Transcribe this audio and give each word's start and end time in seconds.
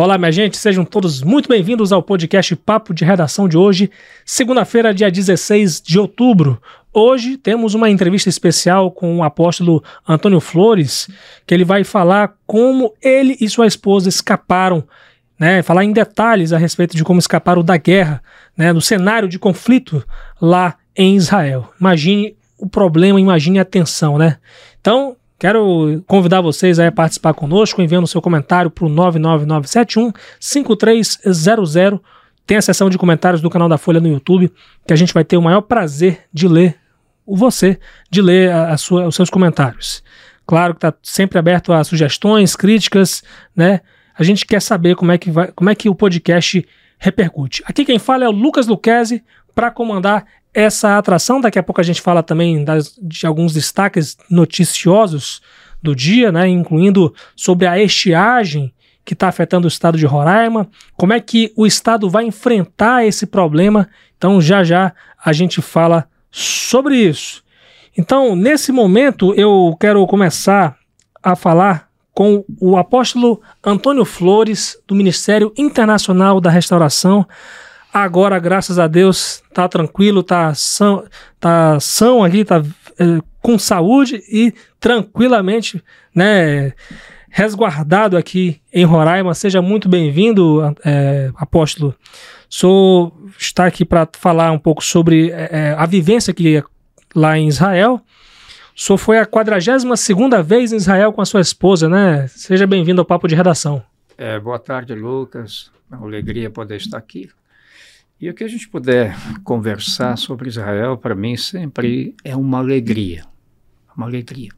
Olá, 0.00 0.16
minha 0.16 0.30
gente, 0.30 0.56
sejam 0.56 0.84
todos 0.84 1.24
muito 1.24 1.48
bem-vindos 1.48 1.90
ao 1.90 2.00
podcast 2.00 2.54
Papo 2.54 2.94
de 2.94 3.04
Redação 3.04 3.48
de 3.48 3.58
hoje, 3.58 3.90
segunda-feira, 4.24 4.94
dia 4.94 5.10
16 5.10 5.80
de 5.80 5.98
outubro. 5.98 6.62
Hoje 6.92 7.36
temos 7.36 7.74
uma 7.74 7.90
entrevista 7.90 8.28
especial 8.28 8.92
com 8.92 9.16
o 9.16 9.24
apóstolo 9.24 9.82
Antônio 10.06 10.38
Flores, 10.38 11.10
que 11.44 11.52
ele 11.52 11.64
vai 11.64 11.82
falar 11.82 12.32
como 12.46 12.94
ele 13.02 13.36
e 13.40 13.50
sua 13.50 13.66
esposa 13.66 14.08
escaparam, 14.08 14.84
né, 15.36 15.64
falar 15.64 15.82
em 15.82 15.90
detalhes 15.90 16.52
a 16.52 16.58
respeito 16.58 16.96
de 16.96 17.02
como 17.02 17.18
escaparam 17.18 17.64
da 17.64 17.76
guerra, 17.76 18.22
né, 18.56 18.72
no 18.72 18.80
cenário 18.80 19.28
de 19.28 19.36
conflito 19.36 20.06
lá 20.40 20.76
em 20.96 21.16
Israel. 21.16 21.72
Imagine 21.80 22.36
o 22.56 22.68
problema, 22.68 23.20
imagine 23.20 23.58
a 23.58 23.64
tensão, 23.64 24.16
né? 24.16 24.36
Então, 24.80 25.16
Quero 25.38 26.02
convidar 26.06 26.40
vocês 26.40 26.80
a 26.80 26.90
participar 26.90 27.32
conosco, 27.32 27.80
enviando 27.80 28.08
seu 28.08 28.20
comentário 28.20 28.70
para 28.70 28.84
o 28.84 28.88
99971 28.88 30.12
5300. 30.40 32.00
Tem 32.44 32.56
a 32.56 32.62
seção 32.62 32.90
de 32.90 32.98
comentários 32.98 33.40
do 33.40 33.48
canal 33.48 33.68
da 33.68 33.78
Folha 33.78 34.00
no 34.00 34.08
YouTube, 34.08 34.50
que 34.86 34.92
a 34.92 34.96
gente 34.96 35.14
vai 35.14 35.22
ter 35.22 35.36
o 35.36 35.42
maior 35.42 35.60
prazer 35.60 36.22
de 36.32 36.48
ler 36.48 36.76
o 37.24 37.36
você, 37.36 37.78
de 38.10 38.22
ler 38.22 38.50
a, 38.50 38.72
a 38.72 38.76
sua, 38.76 39.06
os 39.06 39.14
seus 39.14 39.30
comentários. 39.30 40.02
Claro 40.46 40.74
que 40.74 40.78
está 40.78 40.94
sempre 41.02 41.38
aberto 41.38 41.72
a 41.72 41.84
sugestões, 41.84 42.56
críticas, 42.56 43.22
né? 43.54 43.82
A 44.18 44.24
gente 44.24 44.46
quer 44.46 44.60
saber 44.60 44.96
como 44.96 45.12
é 45.12 45.18
que, 45.18 45.30
vai, 45.30 45.52
como 45.52 45.68
é 45.70 45.74
que 45.74 45.88
o 45.88 45.94
podcast 45.94 46.66
repercute. 46.98 47.62
Aqui 47.66 47.84
quem 47.84 47.98
fala 47.98 48.24
é 48.24 48.28
o 48.28 48.32
Lucas 48.32 48.66
Luquezzi 48.66 49.22
para 49.54 49.70
comandar 49.70 50.24
essa 50.52 50.98
atração. 50.98 51.40
Daqui 51.40 51.58
a 51.58 51.62
pouco 51.62 51.80
a 51.80 51.84
gente 51.84 52.00
fala 52.00 52.22
também 52.22 52.64
das, 52.64 52.98
de 53.00 53.26
alguns 53.26 53.52
destaques 53.52 54.16
noticiosos 54.30 55.40
do 55.82 55.94
dia, 55.94 56.32
né, 56.32 56.48
incluindo 56.48 57.14
sobre 57.36 57.66
a 57.66 57.80
estiagem 57.80 58.72
que 59.04 59.14
está 59.14 59.28
afetando 59.28 59.66
o 59.66 59.68
estado 59.68 59.96
de 59.96 60.04
Roraima, 60.04 60.68
como 60.94 61.14
é 61.14 61.20
que 61.20 61.52
o 61.56 61.66
estado 61.66 62.10
vai 62.10 62.24
enfrentar 62.24 63.06
esse 63.06 63.26
problema. 63.26 63.88
Então, 64.16 64.40
já 64.40 64.62
já 64.62 64.92
a 65.24 65.32
gente 65.32 65.62
fala 65.62 66.06
sobre 66.30 66.96
isso. 66.96 67.42
Então, 67.96 68.36
nesse 68.36 68.70
momento, 68.70 69.32
eu 69.34 69.74
quero 69.80 70.06
começar 70.06 70.76
a 71.22 71.34
falar 71.34 71.88
com 72.12 72.44
o 72.60 72.76
apóstolo 72.76 73.40
Antônio 73.64 74.04
Flores, 74.04 74.76
do 74.86 74.94
Ministério 74.94 75.52
Internacional 75.56 76.40
da 76.40 76.50
Restauração, 76.50 77.26
Agora, 77.92 78.38
graças 78.38 78.78
a 78.78 78.86
Deus, 78.86 79.42
tá 79.52 79.66
tranquilo, 79.68 80.22
tá 80.22 80.54
são, 80.54 81.04
tá 81.40 81.80
são 81.80 82.22
aqui, 82.22 82.44
tá 82.44 82.62
é, 82.98 83.20
com 83.40 83.58
saúde 83.58 84.22
e 84.30 84.52
tranquilamente, 84.78 85.82
né, 86.14 86.72
resguardado 87.30 88.16
aqui 88.16 88.60
em 88.72 88.84
Roraima. 88.84 89.34
Seja 89.34 89.62
muito 89.62 89.88
bem-vindo, 89.88 90.60
é, 90.84 91.30
apóstolo. 91.36 91.94
Sou 92.48 93.12
está 93.38 93.66
aqui 93.66 93.84
para 93.84 94.08
falar 94.18 94.52
um 94.52 94.58
pouco 94.58 94.82
sobre 94.84 95.30
é, 95.30 95.48
é 95.50 95.74
a 95.78 95.86
vivência 95.86 96.30
aqui 96.30 96.62
lá 97.14 97.38
em 97.38 97.48
Israel. 97.48 98.00
Senhor 98.78 98.96
foi 98.96 99.18
a 99.18 99.26
42 99.26 99.98
segunda 99.98 100.40
vez 100.40 100.72
em 100.72 100.76
Israel 100.76 101.12
com 101.12 101.20
a 101.20 101.26
sua 101.26 101.40
esposa, 101.40 101.88
né? 101.88 102.28
Seja 102.28 102.64
bem-vindo 102.64 103.00
ao 103.00 103.04
Papo 103.04 103.26
de 103.26 103.34
Redação. 103.34 103.82
É, 104.16 104.38
boa 104.38 104.58
tarde, 104.58 104.94
Lucas. 104.94 105.70
Uma 105.90 106.06
alegria 106.06 106.48
poder 106.48 106.76
estar 106.76 106.96
aqui. 106.96 107.28
E 108.20 108.28
o 108.28 108.34
que 108.34 108.42
a 108.42 108.48
gente 108.48 108.68
puder 108.68 109.16
conversar 109.44 110.18
sobre 110.18 110.48
Israel, 110.48 110.98
para 110.98 111.14
mim, 111.14 111.36
sempre 111.36 112.16
é 112.24 112.34
uma 112.34 112.58
alegria. 112.58 113.24
Uma 113.96 114.06
alegria. 114.06 114.50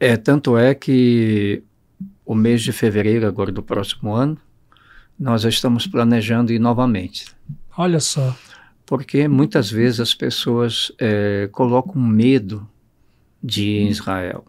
É, 0.00 0.16
tanto 0.16 0.56
é 0.56 0.74
que 0.74 1.62
o 2.24 2.34
mês 2.34 2.62
de 2.62 2.72
fevereiro, 2.72 3.26
agora 3.26 3.52
do 3.52 3.62
próximo 3.62 4.14
ano, 4.14 4.38
nós 5.18 5.44
estamos 5.44 5.86
planejando 5.86 6.50
ir 6.50 6.58
novamente. 6.58 7.26
Olha 7.76 8.00
só. 8.00 8.34
Porque 8.86 9.28
muitas 9.28 9.70
vezes 9.70 10.00
as 10.00 10.14
pessoas 10.14 10.90
é, 10.98 11.48
colocam 11.52 12.00
medo 12.00 12.66
de 13.42 13.64
ir 13.64 13.80
em 13.80 13.88
Israel. 13.88 14.46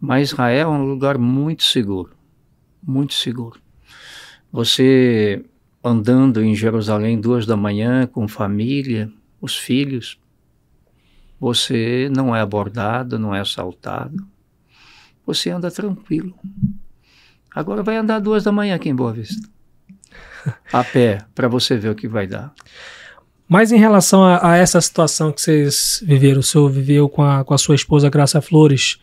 Mas 0.00 0.28
Israel 0.28 0.72
é 0.72 0.76
um 0.76 0.84
lugar 0.84 1.18
muito 1.18 1.64
seguro. 1.64 2.12
Muito 2.80 3.14
seguro. 3.14 3.58
Você 4.52 5.44
andando 5.84 6.42
em 6.42 6.54
Jerusalém 6.54 7.20
duas 7.20 7.44
da 7.44 7.56
manhã 7.56 8.06
com 8.06 8.26
família, 8.26 9.12
os 9.40 9.56
filhos, 9.56 10.18
você 11.38 12.08
não 12.10 12.34
é 12.34 12.40
abordado, 12.40 13.18
não 13.18 13.34
é 13.34 13.40
assaltado, 13.40 14.26
você 15.26 15.50
anda 15.50 15.70
tranquilo. 15.70 16.34
Agora 17.54 17.82
vai 17.82 17.96
andar 17.96 18.18
duas 18.18 18.42
da 18.42 18.50
manhã 18.50 18.74
aqui 18.74 18.88
em 18.88 18.94
Boa 18.94 19.12
Vista, 19.12 19.46
a 20.72 20.82
pé, 20.82 21.18
para 21.34 21.48
você 21.48 21.76
ver 21.76 21.90
o 21.90 21.94
que 21.94 22.08
vai 22.08 22.26
dar. 22.26 22.52
Mas 23.46 23.70
em 23.70 23.78
relação 23.78 24.24
a, 24.24 24.52
a, 24.52 24.56
essa 24.56 24.80
situação 24.80 25.30
que 25.30 25.42
vocês 25.42 26.02
viveram, 26.04 26.40
o 26.40 26.42
senhor 26.42 26.70
viveu 26.70 27.10
com 27.10 27.22
a, 27.22 27.44
com 27.44 27.52
a 27.52 27.58
sua 27.58 27.74
esposa 27.74 28.08
Graça 28.08 28.40
Flores, 28.40 28.98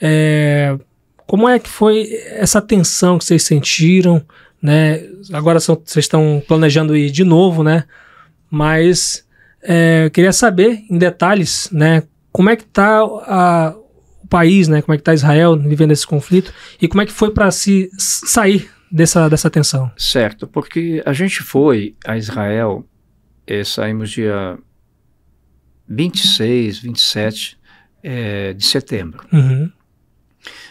é, 0.00 0.76
como 1.26 1.48
é 1.48 1.60
que 1.60 1.68
foi 1.68 2.12
essa 2.26 2.60
tensão 2.60 3.18
que 3.18 3.24
vocês 3.24 3.44
sentiram? 3.44 4.20
Né? 4.64 5.06
Agora 5.30 5.60
são, 5.60 5.78
vocês 5.84 6.06
estão 6.06 6.42
planejando 6.48 6.96
ir 6.96 7.10
de 7.10 7.22
novo, 7.22 7.62
né? 7.62 7.84
Mas 8.50 9.22
é, 9.62 10.06
eu 10.06 10.10
queria 10.10 10.32
saber 10.32 10.82
em 10.90 10.96
detalhes, 10.96 11.68
né? 11.70 12.04
Como 12.32 12.48
é 12.48 12.56
que 12.56 12.62
está 12.62 13.04
o 13.04 14.26
país, 14.26 14.66
né? 14.66 14.80
Como 14.80 14.94
é 14.94 14.96
que 14.96 15.02
está 15.02 15.12
Israel 15.12 15.54
vivendo 15.58 15.90
esse 15.90 16.06
conflito 16.06 16.50
e 16.80 16.88
como 16.88 17.02
é 17.02 17.06
que 17.06 17.12
foi 17.12 17.30
para 17.30 17.50
se 17.50 17.90
sair 17.98 18.70
dessa, 18.90 19.28
dessa 19.28 19.50
tensão? 19.50 19.92
Certo, 19.98 20.46
porque 20.46 21.02
a 21.04 21.12
gente 21.12 21.42
foi 21.42 21.94
a 22.06 22.16
Israel, 22.16 22.88
e 23.46 23.62
saímos 23.66 24.10
dia 24.10 24.58
26, 25.86 26.78
27 26.78 27.58
é, 28.02 28.54
de 28.54 28.64
setembro. 28.64 29.26
Uhum. 29.30 29.70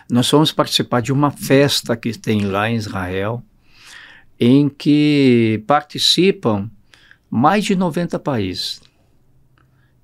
Nós 0.09 0.27
fomos 0.27 0.51
participar 0.51 0.99
de 1.03 1.13
uma 1.13 1.29
festa 1.29 1.95
que 1.95 2.17
tem 2.17 2.41
lá 2.41 2.67
em 2.67 2.75
Israel, 2.75 3.43
em 4.39 4.69
que 4.69 5.63
participam 5.67 6.69
mais 7.29 7.65
de 7.65 7.75
90 7.75 8.19
países. 8.19 8.81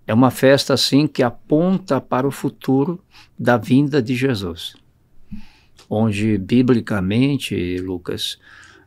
É 0.07 0.13
uma 0.13 0.31
festa 0.31 0.73
assim 0.73 1.06
que 1.07 1.22
aponta 1.22 2.01
para 2.01 2.28
o 2.28 2.31
futuro 2.31 3.00
da 3.38 3.57
vinda 3.57 4.01
de 4.01 4.16
Jesus. 4.16 4.75
Onde 5.88 6.38
biblicamente, 6.38 7.78
Lucas, 7.78 8.40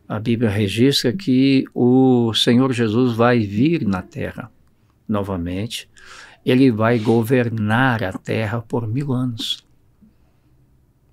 a 0.08 0.18
Bíblia 0.18 0.50
registra 0.50 1.12
que 1.12 1.64
o 1.74 2.34
Senhor 2.34 2.72
Jesus 2.72 3.16
vai 3.16 3.38
vir 3.40 3.86
na 3.86 4.02
terra 4.02 4.50
novamente. 5.08 5.88
Ele 6.44 6.70
vai 6.70 6.98
governar 6.98 8.02
a 8.02 8.12
terra 8.12 8.60
por 8.60 8.86
mil 8.86 9.12
anos. 9.12 9.64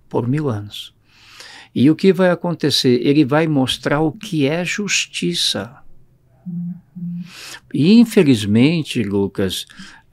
Por 0.09 0.27
mil 0.27 0.49
anos. 0.49 0.95
E 1.73 1.89
o 1.89 1.95
que 1.95 2.11
vai 2.11 2.29
acontecer? 2.29 2.99
Ele 3.05 3.23
vai 3.23 3.47
mostrar 3.47 4.01
o 4.01 4.11
que 4.11 4.47
é 4.47 4.65
justiça. 4.65 5.77
E 7.73 7.93
infelizmente, 7.93 9.03
Lucas, 9.03 9.63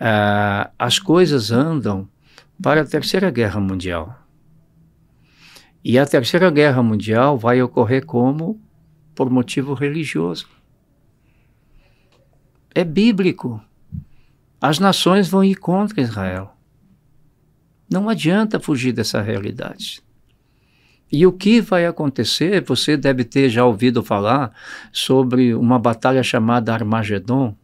uh, 0.00 0.70
as 0.78 0.98
coisas 0.98 1.50
andam 1.50 2.08
para 2.62 2.82
a 2.82 2.86
Terceira 2.86 3.30
Guerra 3.30 3.60
Mundial. 3.60 4.14
E 5.82 5.98
a 5.98 6.06
Terceira 6.06 6.50
Guerra 6.50 6.82
Mundial 6.82 7.38
vai 7.38 7.62
ocorrer 7.62 8.04
como? 8.04 8.60
Por 9.14 9.30
motivo 9.30 9.72
religioso. 9.72 10.48
É 12.74 12.84
bíblico. 12.84 13.62
As 14.60 14.78
nações 14.78 15.28
vão 15.28 15.44
ir 15.44 15.54
contra 15.54 16.02
Israel. 16.02 16.52
Não 17.90 18.08
adianta 18.08 18.58
fugir 18.58 18.92
dessa 18.92 19.22
realidade. 19.22 20.02
E 21.10 21.26
o 21.26 21.32
que 21.32 21.60
vai 21.60 21.86
acontecer? 21.86 22.64
Você 22.64 22.96
deve 22.96 23.24
ter 23.24 23.48
já 23.48 23.64
ouvido 23.64 24.02
falar 24.02 24.52
sobre 24.92 25.54
uma 25.54 25.78
batalha 25.78 26.22
chamada 26.22 26.74
Armagedon. 26.74 27.54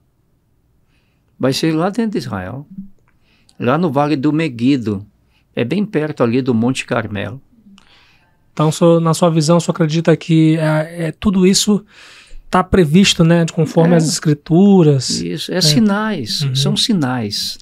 Vai 1.38 1.52
ser 1.52 1.74
lá 1.74 1.90
dentro 1.90 2.12
de 2.12 2.18
Israel, 2.18 2.66
lá 3.58 3.76
no 3.76 3.90
Vale 3.90 4.14
do 4.14 4.32
Meguido. 4.32 5.04
É 5.56 5.64
bem 5.64 5.84
perto 5.84 6.22
ali 6.22 6.40
do 6.40 6.54
Monte 6.54 6.86
Carmelo. 6.86 7.42
Então, 8.52 8.70
na 9.00 9.12
sua 9.12 9.30
visão, 9.30 9.58
você 9.58 9.70
acredita 9.70 10.16
que 10.16 10.56
é, 10.56 11.06
é 11.06 11.12
tudo 11.12 11.46
isso 11.46 11.84
está 12.52 12.62
previsto, 12.62 13.24
né, 13.24 13.46
conforme 13.50 13.94
é, 13.94 13.96
as 13.96 14.06
escrituras? 14.06 15.08
Isso, 15.08 15.50
é, 15.50 15.56
é. 15.56 15.60
sinais, 15.62 16.42
uhum. 16.42 16.54
são 16.54 16.76
sinais. 16.76 17.58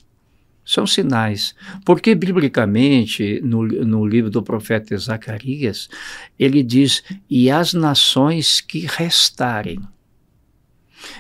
São 0.71 0.87
sinais. 0.87 1.53
Porque, 1.85 2.15
biblicamente, 2.15 3.41
no, 3.43 3.67
no 3.67 4.07
livro 4.07 4.31
do 4.31 4.41
profeta 4.41 4.97
Zacarias, 4.97 5.89
ele 6.39 6.63
diz: 6.63 7.03
E 7.29 7.51
as 7.51 7.75
nações 7.75 8.61
que 8.61 8.87
restarem 8.89 9.81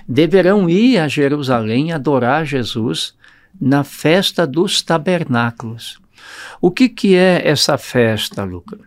deverão 0.06 0.70
ir 0.70 0.98
a 0.98 1.08
Jerusalém 1.08 1.90
adorar 1.90 2.46
Jesus 2.46 3.12
na 3.60 3.82
festa 3.82 4.46
dos 4.46 4.82
tabernáculos. 4.82 6.00
O 6.60 6.70
que, 6.70 6.88
que 6.88 7.16
é 7.16 7.42
essa 7.44 7.76
festa, 7.76 8.44
Lucas? 8.44 8.78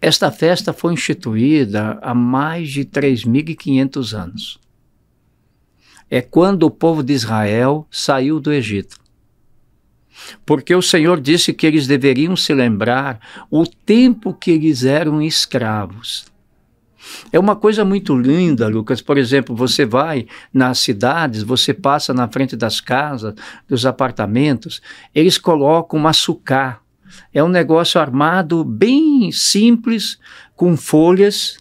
Esta 0.00 0.32
festa 0.32 0.72
foi 0.72 0.94
instituída 0.94 1.98
há 2.00 2.14
mais 2.14 2.70
de 2.70 2.86
3.500 2.86 4.18
anos. 4.18 4.58
É 6.08 6.22
quando 6.22 6.62
o 6.62 6.70
povo 6.70 7.02
de 7.02 7.12
Israel 7.12 7.86
saiu 7.90 8.40
do 8.40 8.50
Egito. 8.50 9.09
Porque 10.44 10.74
o 10.74 10.82
Senhor 10.82 11.20
disse 11.20 11.52
que 11.52 11.66
eles 11.66 11.86
deveriam 11.86 12.36
se 12.36 12.52
lembrar 12.54 13.20
o 13.50 13.66
tempo 13.66 14.34
que 14.34 14.50
eles 14.50 14.84
eram 14.84 15.20
escravos. 15.22 16.30
É 17.32 17.38
uma 17.38 17.56
coisa 17.56 17.84
muito 17.84 18.16
linda, 18.16 18.68
Lucas. 18.68 19.00
Por 19.00 19.16
exemplo, 19.16 19.54
você 19.54 19.84
vai 19.84 20.26
nas 20.52 20.78
cidades, 20.78 21.42
você 21.42 21.72
passa 21.72 22.12
na 22.12 22.28
frente 22.28 22.56
das 22.56 22.80
casas, 22.80 23.34
dos 23.68 23.86
apartamentos, 23.86 24.80
eles 25.14 25.38
colocam 25.38 26.00
um 26.00 26.06
açúcar. 26.06 26.80
É 27.32 27.42
um 27.42 27.48
negócio 27.48 28.00
armado 28.00 28.62
bem 28.64 29.32
simples, 29.32 30.18
com 30.54 30.76
folhas, 30.76 31.58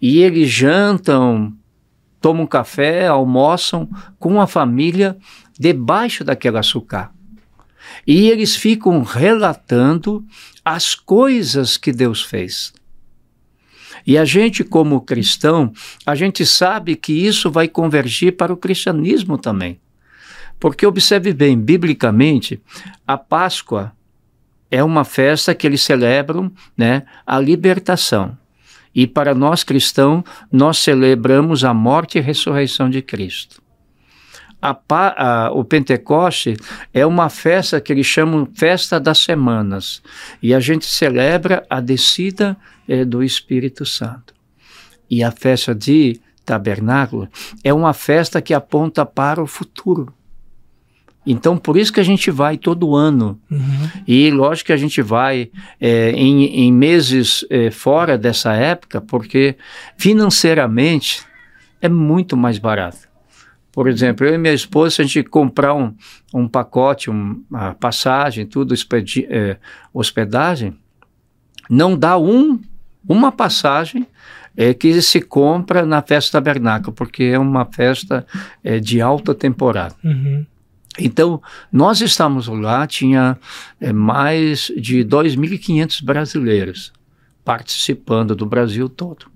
e 0.00 0.20
eles 0.20 0.48
jantam, 0.48 1.52
tomam 2.20 2.46
café, 2.46 3.06
almoçam 3.06 3.88
com 4.18 4.40
a 4.40 4.46
família 4.46 5.16
debaixo 5.58 6.24
daquele 6.24 6.58
açúcar. 6.58 7.10
E 8.06 8.28
eles 8.28 8.56
ficam 8.56 9.02
relatando 9.02 10.24
as 10.64 10.94
coisas 10.94 11.76
que 11.76 11.92
Deus 11.92 12.22
fez. 12.22 12.72
E 14.06 14.16
a 14.16 14.24
gente, 14.24 14.64
como 14.64 15.00
cristão, 15.00 15.72
a 16.06 16.14
gente 16.14 16.46
sabe 16.46 16.96
que 16.96 17.12
isso 17.12 17.50
vai 17.50 17.68
convergir 17.68 18.36
para 18.36 18.52
o 18.52 18.56
cristianismo 18.56 19.36
também. 19.36 19.80
Porque 20.58 20.86
observe 20.86 21.32
bem, 21.32 21.58
biblicamente, 21.58 22.60
a 23.06 23.16
Páscoa 23.16 23.92
é 24.70 24.82
uma 24.82 25.04
festa 25.04 25.54
que 25.54 25.66
eles 25.66 25.82
celebram 25.82 26.52
né, 26.76 27.04
a 27.26 27.38
libertação. 27.38 28.36
E 28.94 29.06
para 29.06 29.34
nós 29.34 29.62
cristãos, 29.62 30.24
nós 30.50 30.78
celebramos 30.78 31.64
a 31.64 31.72
morte 31.72 32.18
e 32.18 32.20
ressurreição 32.20 32.90
de 32.90 33.00
Cristo. 33.00 33.62
A, 34.60 34.76
a, 34.90 35.52
o 35.52 35.64
Pentecoste 35.64 36.56
é 36.92 37.06
uma 37.06 37.28
festa 37.28 37.80
que 37.80 37.92
eles 37.92 38.06
chamam 38.06 38.48
Festa 38.54 38.98
das 38.98 39.18
Semanas. 39.18 40.02
E 40.42 40.52
a 40.52 40.60
gente 40.60 40.86
celebra 40.86 41.64
a 41.70 41.80
descida 41.80 42.56
é, 42.88 43.04
do 43.04 43.22
Espírito 43.22 43.86
Santo. 43.86 44.34
E 45.08 45.22
a 45.22 45.30
festa 45.30 45.74
de 45.74 46.20
tabernáculo 46.44 47.28
é 47.62 47.72
uma 47.72 47.92
festa 47.92 48.40
que 48.42 48.54
aponta 48.54 49.04
para 49.06 49.42
o 49.42 49.46
futuro. 49.46 50.12
Então, 51.26 51.58
por 51.58 51.76
isso 51.76 51.92
que 51.92 52.00
a 52.00 52.04
gente 52.04 52.30
vai 52.30 52.56
todo 52.56 52.96
ano. 52.96 53.38
Uhum. 53.50 53.90
E 54.06 54.30
lógico 54.30 54.68
que 54.68 54.72
a 54.72 54.78
gente 54.78 55.02
vai 55.02 55.50
é, 55.78 56.10
em, 56.12 56.44
em, 56.46 56.72
meses 56.72 57.44
é, 57.50 57.70
fora 57.70 58.16
dessa 58.16 58.54
época, 58.54 58.98
porque 59.00 59.56
financeiramente 59.98 61.22
é 61.82 61.88
muito 61.88 62.34
mais 62.34 62.58
barato. 62.58 63.07
Por 63.78 63.86
exemplo, 63.86 64.26
eu 64.26 64.34
e 64.34 64.38
minha 64.38 64.52
esposa, 64.52 64.96
se 64.96 65.02
a 65.02 65.04
gente 65.04 65.22
comprar 65.22 65.72
um, 65.72 65.94
um 66.34 66.48
pacote, 66.48 67.08
um, 67.08 67.44
uma 67.48 67.74
passagem, 67.74 68.44
tudo, 68.44 68.74
é, 68.74 69.56
hospedagem, 69.94 70.76
não 71.70 71.96
dá 71.96 72.18
um 72.18 72.60
uma 73.08 73.30
passagem 73.30 74.04
é, 74.56 74.74
que 74.74 75.00
se 75.00 75.20
compra 75.20 75.86
na 75.86 76.02
festa 76.02 76.32
tabernáculo, 76.32 76.92
porque 76.92 77.22
é 77.22 77.38
uma 77.38 77.64
festa 77.66 78.26
é, 78.64 78.80
de 78.80 79.00
alta 79.00 79.32
temporada. 79.32 79.94
Uhum. 80.02 80.44
Então, 80.98 81.40
nós 81.70 82.00
estávamos 82.00 82.48
lá, 82.48 82.84
tinha 82.84 83.38
é, 83.80 83.92
mais 83.92 84.72
de 84.76 85.04
2.500 85.04 86.02
brasileiros 86.02 86.92
participando 87.44 88.34
do 88.34 88.44
Brasil 88.44 88.88
todo. 88.88 89.26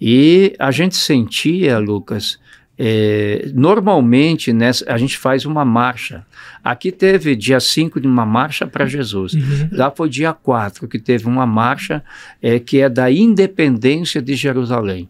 E 0.00 0.54
a 0.60 0.70
gente 0.70 0.96
sentia, 0.96 1.80
Lucas, 1.80 2.38
é, 2.78 3.50
normalmente 3.54 4.52
nessa, 4.52 4.84
a 4.90 4.96
gente 4.96 5.18
faz 5.18 5.44
uma 5.44 5.64
marcha. 5.64 6.24
Aqui 6.62 6.92
teve 6.92 7.34
dia 7.34 7.58
5 7.58 8.00
de 8.00 8.06
uma 8.06 8.24
marcha 8.24 8.66
para 8.66 8.86
Jesus. 8.86 9.32
Uhum. 9.32 9.68
Lá 9.72 9.90
foi 9.90 10.08
dia 10.08 10.32
4 10.32 10.86
que 10.86 10.98
teve 10.98 11.26
uma 11.26 11.46
marcha 11.46 12.04
é, 12.40 12.58
que 12.60 12.80
é 12.80 12.88
da 12.88 13.10
independência 13.10 14.22
de 14.22 14.34
Jerusalém. 14.34 15.08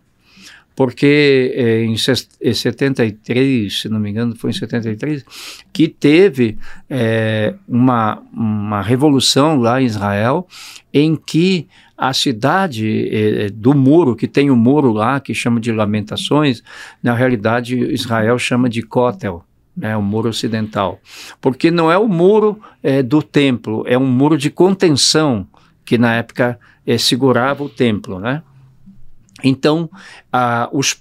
Porque 0.78 1.52
é, 1.56 1.82
em 1.82 1.96
73, 1.96 3.80
se 3.80 3.88
não 3.88 3.98
me 3.98 4.10
engano, 4.10 4.36
foi 4.36 4.50
em 4.50 4.52
73, 4.52 5.24
que 5.72 5.88
teve 5.88 6.56
é, 6.88 7.52
uma, 7.66 8.22
uma 8.32 8.80
revolução 8.80 9.58
lá 9.58 9.82
em 9.82 9.86
Israel 9.86 10.46
em 10.94 11.16
que 11.16 11.66
a 11.96 12.12
cidade 12.12 13.08
eh, 13.10 13.50
do 13.52 13.74
muro, 13.74 14.14
que 14.14 14.28
tem 14.28 14.50
o 14.50 14.54
um 14.54 14.56
muro 14.56 14.92
lá, 14.92 15.18
que 15.18 15.34
chama 15.34 15.58
de 15.58 15.72
Lamentações, 15.72 16.62
na 17.02 17.12
realidade 17.12 17.76
Israel 17.92 18.38
chama 18.38 18.68
de 18.68 18.80
Kotel, 18.80 19.44
né, 19.76 19.96
o 19.96 20.02
muro 20.02 20.28
ocidental. 20.28 21.00
Porque 21.40 21.72
não 21.72 21.90
é 21.90 21.98
o 21.98 22.06
muro 22.06 22.60
eh, 22.84 23.02
do 23.02 23.20
templo, 23.20 23.82
é 23.84 23.98
um 23.98 24.06
muro 24.06 24.38
de 24.38 24.48
contenção 24.48 25.44
que 25.84 25.98
na 25.98 26.14
época 26.14 26.56
eh, 26.86 26.98
segurava 26.98 27.64
o 27.64 27.68
templo, 27.68 28.20
né? 28.20 28.44
Então, 29.42 29.90
a, 30.32 30.68
os, 30.72 30.96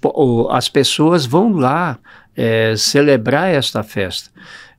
as 0.50 0.68
pessoas 0.68 1.26
vão 1.26 1.52
lá 1.52 1.98
eh, 2.36 2.74
celebrar 2.76 3.48
esta 3.48 3.82
festa. 3.82 4.30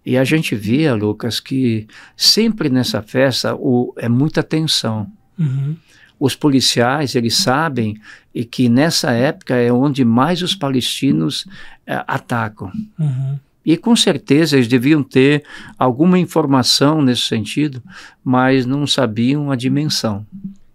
E 0.06 0.18
a 0.18 0.24
gente 0.24 0.56
via, 0.56 0.96
Lucas, 0.96 1.40
que 1.40 1.88
sempre 2.16 2.70
nessa 2.70 3.02
festa 3.02 3.56
o, 3.56 3.94
é 3.98 4.08
muita 4.08 4.42
tensão. 4.42 5.12
Uhum 5.38 5.76
os 6.20 6.36
policiais 6.36 7.16
eles 7.16 7.38
sabem 7.38 8.00
e 8.36 8.44
que 8.44 8.68
nessa 8.68 9.12
época 9.12 9.56
é 9.56 9.72
onde 9.72 10.04
mais 10.04 10.42
os 10.42 10.54
palestinos 10.54 11.48
é, 11.88 12.04
atacam. 12.06 12.72
Uhum. 13.00 13.40
E 13.66 13.78
com 13.78 13.96
certeza 13.96 14.58
eles 14.58 14.68
deviam 14.68 15.02
ter 15.02 15.44
alguma 15.78 16.20
informação 16.20 17.02
nesse 17.02 17.22
sentido, 17.22 17.82
mas 18.24 18.66
não 18.66 18.86
sabiam 18.86 19.52
a 19.52 19.56
dimensão. 19.56 20.26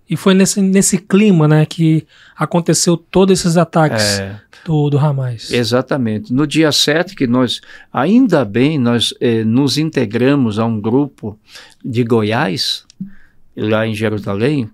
E 0.08 0.16
foi 0.16 0.34
nesse, 0.34 0.60
nesse 0.60 0.98
clima 0.98 1.48
né, 1.48 1.64
que 1.64 2.06
aconteceu 2.36 2.96
todos 2.96 3.40
esses 3.40 3.56
ataques 3.56 4.18
é, 4.18 4.38
do, 4.64 4.90
do 4.90 4.98
Hamas. 4.98 5.50
Exatamente. 5.50 6.32
No 6.32 6.46
dia 6.46 6.70
7, 6.70 7.14
que 7.14 7.26
nós, 7.26 7.60
ainda 7.92 8.44
bem, 8.44 8.78
nós 8.78 9.14
eh, 9.20 9.44
nos 9.44 9.78
integramos 9.78 10.58
a 10.58 10.66
um 10.66 10.78
grupo 10.78 11.38
de 11.82 12.04
Goiás, 12.04 12.84
lá 13.56 13.86
em 13.86 13.94
Jerusalém, 13.94 14.70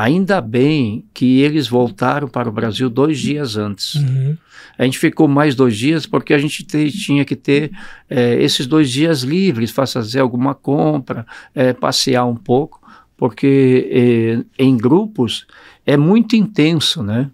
Ainda 0.00 0.40
bem 0.40 1.04
que 1.12 1.40
eles 1.40 1.68
voltaram 1.68 2.26
para 2.26 2.48
o 2.48 2.52
Brasil 2.52 2.88
dois 2.88 3.18
dias 3.18 3.56
antes. 3.56 3.96
Uhum. 3.96 4.34
A 4.78 4.84
gente 4.84 4.98
ficou 4.98 5.28
mais 5.28 5.54
dois 5.54 5.76
dias 5.76 6.06
porque 6.06 6.32
a 6.32 6.38
gente 6.38 6.64
te, 6.64 6.90
tinha 6.90 7.22
que 7.22 7.36
ter 7.36 7.70
é, 8.08 8.42
esses 8.42 8.66
dois 8.66 8.90
dias 8.90 9.22
livres 9.22 9.72
para 9.72 9.86
fazer 9.86 10.20
alguma 10.20 10.54
compra, 10.54 11.26
é, 11.54 11.74
passear 11.74 12.24
um 12.24 12.36
pouco, 12.36 12.79
porque 13.20 14.46
é, 14.58 14.64
em 14.64 14.78
grupos 14.78 15.46
é 15.84 15.94
muito 15.94 16.36
intenso, 16.36 17.02
né? 17.02 17.30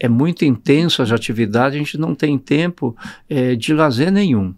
É 0.00 0.08
muito 0.08 0.46
intenso 0.46 1.02
as 1.02 1.12
atividades, 1.12 1.76
a 1.76 1.78
gente 1.78 1.98
não 1.98 2.14
tem 2.14 2.38
tempo 2.38 2.96
de 3.58 3.74
lazer 3.74 4.10
nenhum. 4.10 4.54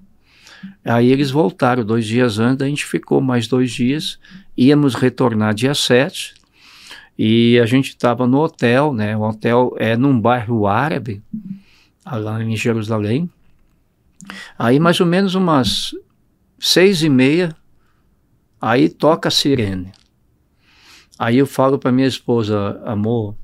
Aí 0.85 1.11
eles 1.11 1.33
voltaram 1.33 1.85
dois 1.85 2.07
dias 2.07 2.39
antes, 2.39 2.63
a 2.63 2.69
gente 2.69 2.85
ficou 2.85 3.21
mais 3.21 3.49
dois 3.49 3.73
dias, 3.73 4.19
íamos 4.57 4.95
retornar 4.95 5.53
dia 5.55 5.75
7, 5.75 6.35
e 7.17 7.59
a 7.61 7.67
gente 7.67 7.89
estava 7.89 8.25
no 8.27 8.39
hotel, 8.39 8.93
né? 8.93 9.17
O 9.17 9.23
hotel 9.23 9.75
é 9.79 9.97
num 9.97 10.21
bairro 10.21 10.67
árabe, 10.67 11.23
lá 12.05 12.43
em 12.43 12.57
Jerusalém. 12.57 13.29
Aí 14.57 14.79
mais 14.79 15.01
ou 15.01 15.07
menos 15.07 15.35
umas 15.35 15.93
seis 16.59 17.03
e 17.03 17.09
meia, 17.09 17.55
aí 18.61 18.89
toca 18.89 19.29
a 19.29 19.33
sirene. 19.33 19.93
Aí 21.19 21.39
eu 21.39 21.47
falo 21.47 21.79
para 21.79 21.91
minha 21.91 22.07
esposa, 22.07 22.81
amor, 22.85 23.35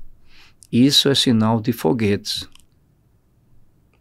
isso 0.71 1.09
é 1.09 1.15
sinal 1.15 1.59
de 1.59 1.71
foguetes. 1.71 2.49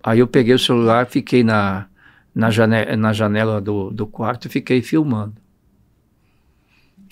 Aí 0.03 0.19
eu 0.19 0.27
peguei 0.27 0.55
o 0.55 0.59
celular, 0.59 1.07
fiquei 1.07 1.43
na, 1.43 1.87
na, 2.35 2.51
janela, 2.51 2.97
na 2.97 3.13
janela 3.13 3.61
do, 3.61 3.91
do 3.91 4.07
quarto 4.07 4.47
e 4.47 4.51
fiquei 4.51 4.83
filmando 4.83 5.45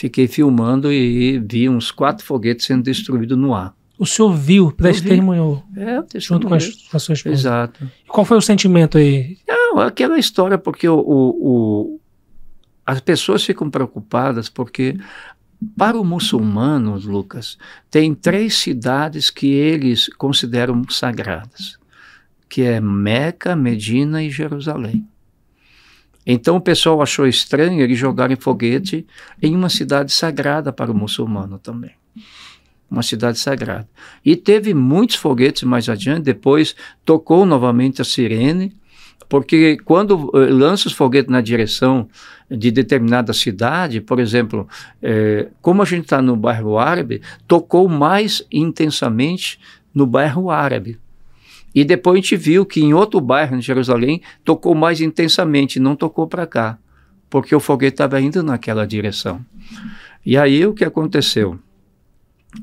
fiquei 0.02 0.26
filmando 0.26 0.92
e 0.92 1.38
vi 1.38 1.68
uns 1.68 1.92
quatro 1.92 2.24
foguetes 2.24 2.66
sendo 2.66 2.82
destruídos 2.82 3.38
no 3.38 3.54
ar. 3.54 3.72
O 3.96 4.04
senhor 4.04 4.34
viu, 4.34 4.72
testemunhou? 4.72 5.62
É, 5.76 6.18
junto 6.18 6.48
com 6.48 6.54
a, 6.54 6.58
com 6.58 6.96
a 6.96 6.98
sua 6.98 7.12
esposa. 7.12 7.34
Exato. 7.34 7.90
E 8.04 8.08
qual 8.08 8.24
foi 8.24 8.36
o 8.36 8.40
sentimento 8.40 8.98
aí? 8.98 9.38
Não, 9.46 9.78
aquela 9.78 10.18
história, 10.18 10.58
porque 10.58 10.88
o, 10.88 10.98
o, 10.98 11.28
o, 11.30 12.00
as 12.84 13.00
pessoas 13.00 13.44
ficam 13.44 13.70
preocupadas 13.70 14.48
porque 14.48 14.96
para 15.76 15.98
o 15.98 16.04
muçulmano, 16.04 16.96
Lucas, 16.96 17.58
tem 17.90 18.14
três 18.14 18.56
cidades 18.56 19.30
que 19.30 19.46
eles 19.46 20.08
consideram 20.08 20.82
sagradas, 20.88 21.78
que 22.48 22.62
é 22.62 22.80
Meca, 22.80 23.54
Medina 23.54 24.22
e 24.22 24.30
Jerusalém. 24.30 25.06
Então 26.24 26.56
o 26.56 26.60
pessoal 26.60 27.02
achou 27.02 27.26
estranho 27.26 27.80
eles 27.80 27.98
jogarem 27.98 28.36
foguete 28.36 29.06
em 29.40 29.56
uma 29.56 29.68
cidade 29.68 30.12
sagrada 30.12 30.72
para 30.72 30.90
o 30.92 30.94
muçulmano 30.96 31.58
também. 31.58 31.92
uma 32.92 33.02
cidade 33.02 33.38
sagrada. 33.38 33.88
E 34.22 34.36
teve 34.36 34.74
muitos 34.74 35.16
foguetes 35.16 35.62
mais 35.62 35.88
adiante, 35.88 36.24
depois 36.24 36.76
tocou 37.06 37.46
novamente 37.46 38.02
a 38.02 38.04
sirene, 38.04 38.76
porque 39.28 39.76
quando 39.84 40.30
eh, 40.34 40.50
lança 40.50 40.88
os 40.88 40.94
foguetes 40.94 41.30
na 41.30 41.40
direção 41.40 42.08
de 42.50 42.70
determinada 42.70 43.32
cidade, 43.32 44.00
por 44.00 44.20
exemplo, 44.20 44.68
é, 45.02 45.48
como 45.60 45.80
a 45.80 45.84
gente 45.84 46.04
está 46.04 46.20
no 46.20 46.36
bairro 46.36 46.78
árabe, 46.78 47.22
tocou 47.46 47.88
mais 47.88 48.44
intensamente 48.52 49.58
no 49.94 50.06
bairro 50.06 50.50
árabe. 50.50 50.98
E 51.74 51.84
depois 51.84 52.18
a 52.18 52.20
gente 52.20 52.36
viu 52.36 52.66
que 52.66 52.82
em 52.82 52.92
outro 52.92 53.20
bairro, 53.20 53.56
em 53.56 53.62
Jerusalém, 53.62 54.20
tocou 54.44 54.74
mais 54.74 55.00
intensamente, 55.00 55.80
não 55.80 55.96
tocou 55.96 56.26
para 56.26 56.46
cá, 56.46 56.78
porque 57.30 57.54
o 57.54 57.60
foguete 57.60 57.94
estava 57.94 58.20
indo 58.20 58.42
naquela 58.42 58.86
direção. 58.86 59.40
E 60.24 60.36
aí 60.36 60.66
o 60.66 60.74
que 60.74 60.84
aconteceu? 60.84 61.58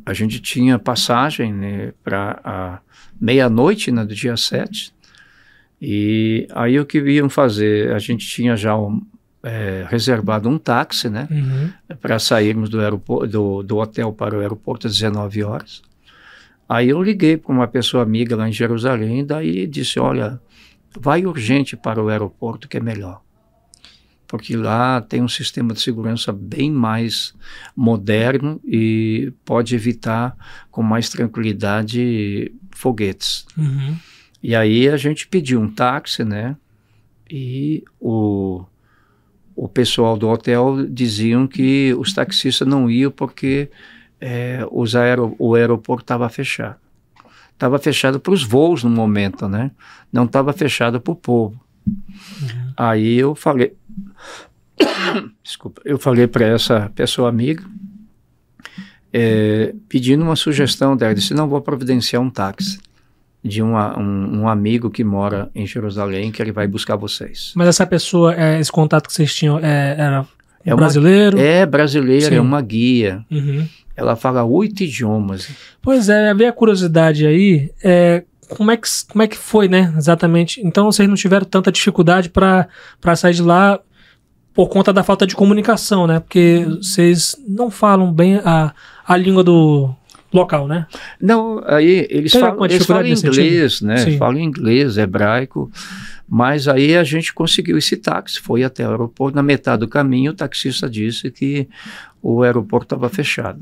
A 0.06 0.14
gente 0.14 0.40
tinha 0.40 0.78
passagem 0.78 1.52
né, 1.52 1.94
para 2.04 2.80
meia-noite 3.20 3.92
né, 3.92 4.06
do 4.06 4.14
dia 4.14 4.38
7, 4.38 4.94
e 5.82 6.48
aí 6.54 6.80
o 6.80 6.86
que 6.86 7.00
iam 7.00 7.30
fazer? 7.30 7.94
A 7.94 8.00
gente 8.00 8.28
tinha 8.28 8.56
já 8.56 8.78
um, 8.78 9.02
é, 9.44 9.86
reservado 9.90 10.50
um 10.50 10.58
táxi, 10.58 11.10
né? 11.10 11.28
Uhum. 11.32 11.96
Para 12.02 12.20
sairmos 12.20 12.70
do, 12.70 12.80
do, 13.28 13.64
do, 13.64 13.78
hotel 13.78 14.12
para 14.12 14.36
o 14.36 14.42
aeroporto 14.42 14.88
às 14.88 14.94
19 14.94 15.44
horas. 15.44 15.82
Aí 16.68 16.90
eu 16.90 17.02
liguei 17.02 17.38
para 17.38 17.52
uma 17.52 17.68
pessoa 17.68 18.04
amiga 18.04 18.36
lá 18.36 18.48
em 18.48 18.54
Jerusalém, 18.54 19.26
daí 19.26 19.66
disse: 19.66 20.00
Olha, 20.00 20.40
vai 21.00 21.26
urgente 21.26 21.78
para 21.78 22.04
o 22.04 22.10
aeroporto 22.10 22.68
que 22.68 22.78
é 22.78 22.82
melhor. 22.82 23.22
Porque 24.28 24.56
lá 24.56 25.02
tem 25.02 25.24
um 25.24 25.28
sistema 25.28 25.74
de 25.74 25.82
segurança 25.82 26.32
bem 26.32 26.70
mais 26.70 27.34
moderno 27.76 28.62
e 28.64 29.34
pode 29.44 29.74
evitar 29.74 30.38
com 30.70 30.84
mais 30.84 31.10
tranquilidade 31.10 32.52
foguetes. 32.70 33.48
Uhum. 33.58 33.98
E 34.42 34.56
aí 34.56 34.88
a 34.88 34.98
gente 34.98 35.28
pediu 35.28 35.60
um 35.60 35.70
táxi, 35.70 36.24
né? 36.24 36.56
E 37.30 37.84
o, 38.00 38.64
o 39.56 39.68
pessoal 39.68 40.18
do 40.18 40.30
hotel 40.30 40.86
diziam 40.88 41.46
que 41.46 41.94
os 41.98 42.14
taxistas 42.14 42.68
não 42.68 42.90
iam 42.90 43.12
porque 43.12 43.70
é, 44.20 44.66
os 44.72 44.96
aero, 44.96 45.36
o 45.38 45.56
aeroporto 45.56 46.04
estava 46.04 46.28
fechado. 46.30 46.78
Estava 47.54 47.78
fechado 47.78 48.20
para 48.20 48.34
os 48.34 48.44
voos 48.44 48.84
no 48.84 48.90
momento, 48.90 49.48
né? 49.50 49.72
Não 50.12 50.24
estava 50.24 50.54
fechado 50.54 51.02
para 51.02 51.12
o 51.12 51.16
povo. 51.16 51.60
Uhum. 51.86 52.74
Aí 52.78 53.18
eu 53.18 53.36
falei, 53.36 53.76
desculpa, 55.44 55.82
eu 55.84 56.00
falei 56.00 56.26
para 56.26 56.46
essa 56.46 56.90
pessoa 56.96 57.28
amiga, 57.28 57.64
é, 59.12 59.76
pedindo 59.90 60.24
uma 60.24 60.38
sugestão 60.38 60.96
dela, 60.96 61.14
disse, 61.14 61.34
não 61.34 61.50
vou 61.50 61.62
providenciar 61.62 62.22
um 62.22 62.30
táxi 62.30 62.80
de 63.44 63.62
uma, 63.62 63.98
um, 63.98 64.42
um, 64.42 64.50
amigo 64.50 64.90
que 64.90 65.04
mora 65.04 65.50
em 65.56 65.66
Jerusalém 65.66 66.32
que 66.32 66.42
ele 66.42 66.52
vai 66.52 66.68
buscar 66.68 66.96
vocês. 66.96 67.54
Mas 67.56 67.68
essa 67.68 67.86
pessoa, 67.86 68.36
é, 68.36 68.60
esse 68.60 68.72
contato 68.72 69.08
que 69.08 69.14
vocês 69.14 69.34
tinham, 69.34 69.60
é, 69.60 69.96
era 69.98 70.28
é 70.66 70.76
brasileiro? 70.76 71.38
Uma, 71.38 71.46
é 71.46 71.66
brasileira, 71.66 72.36
é 72.36 72.42
uma 72.42 72.62
guia. 72.62 73.26
Uhum. 73.32 73.66
Ela 73.96 74.16
fala 74.16 74.44
oito 74.44 74.84
idiomas. 74.84 75.50
Pois 75.82 76.10
é, 76.10 76.34
ver 76.34 76.48
a 76.48 76.54
curiosidade 76.54 77.26
aí, 77.26 77.72
é, 77.84 78.24
como, 78.50 78.72
é 78.72 78.78
que, 78.78 78.88
como 79.08 79.24
é 79.24 79.28
que 79.28 79.38
foi, 79.38 79.68
né, 79.68 79.94
exatamente? 79.98 80.62
Então 80.66 80.86
vocês 80.86 81.08
não 81.08 81.16
tiveram 81.16 81.46
tanta 81.46 81.72
dificuldade 81.72 82.30
para 82.30 82.68
sair 83.16 83.34
de 83.34 83.42
lá 83.42 83.80
por 84.54 84.68
conta 84.68 84.92
da 84.92 85.04
falta 85.04 85.26
de 85.26 85.36
comunicação, 85.36 86.06
né? 86.06 86.20
Porque 86.20 86.66
vocês 86.82 87.38
não 87.48 87.72
falam 87.72 88.12
bem 88.12 88.42
a, 88.44 88.74
a 89.08 89.16
língua 89.16 89.44
do, 89.44 89.96
local, 90.32 90.68
né? 90.68 90.88
Não, 91.22 91.62
aí 91.66 92.08
eles 92.10 92.32
Tem 92.32 92.42
falam, 92.42 92.66
eles 92.66 92.86
falam 92.86 93.08
inglês, 93.08 93.82
né? 93.82 93.98
Sim. 93.98 94.18
Falam 94.18 94.40
inglês, 94.40 94.98
hebraico. 94.98 95.72
Mas 96.28 96.68
aí 96.68 96.96
a 96.96 97.04
gente 97.04 97.34
conseguiu 97.34 97.78
esse 97.78 97.98
táxi, 97.98 98.40
foi 98.40 98.64
até 98.64 98.86
o 98.88 98.92
aeroporto. 98.92 99.36
Na 99.36 99.42
metade 99.42 99.80
do 99.80 99.88
caminho, 99.88 100.32
o 100.32 100.36
taxista 100.36 100.88
disse 100.88 101.32
que 101.32 101.68
o 102.22 102.44
aeroporto 102.44 102.86
estava 102.86 103.10
fechado. 103.10 103.62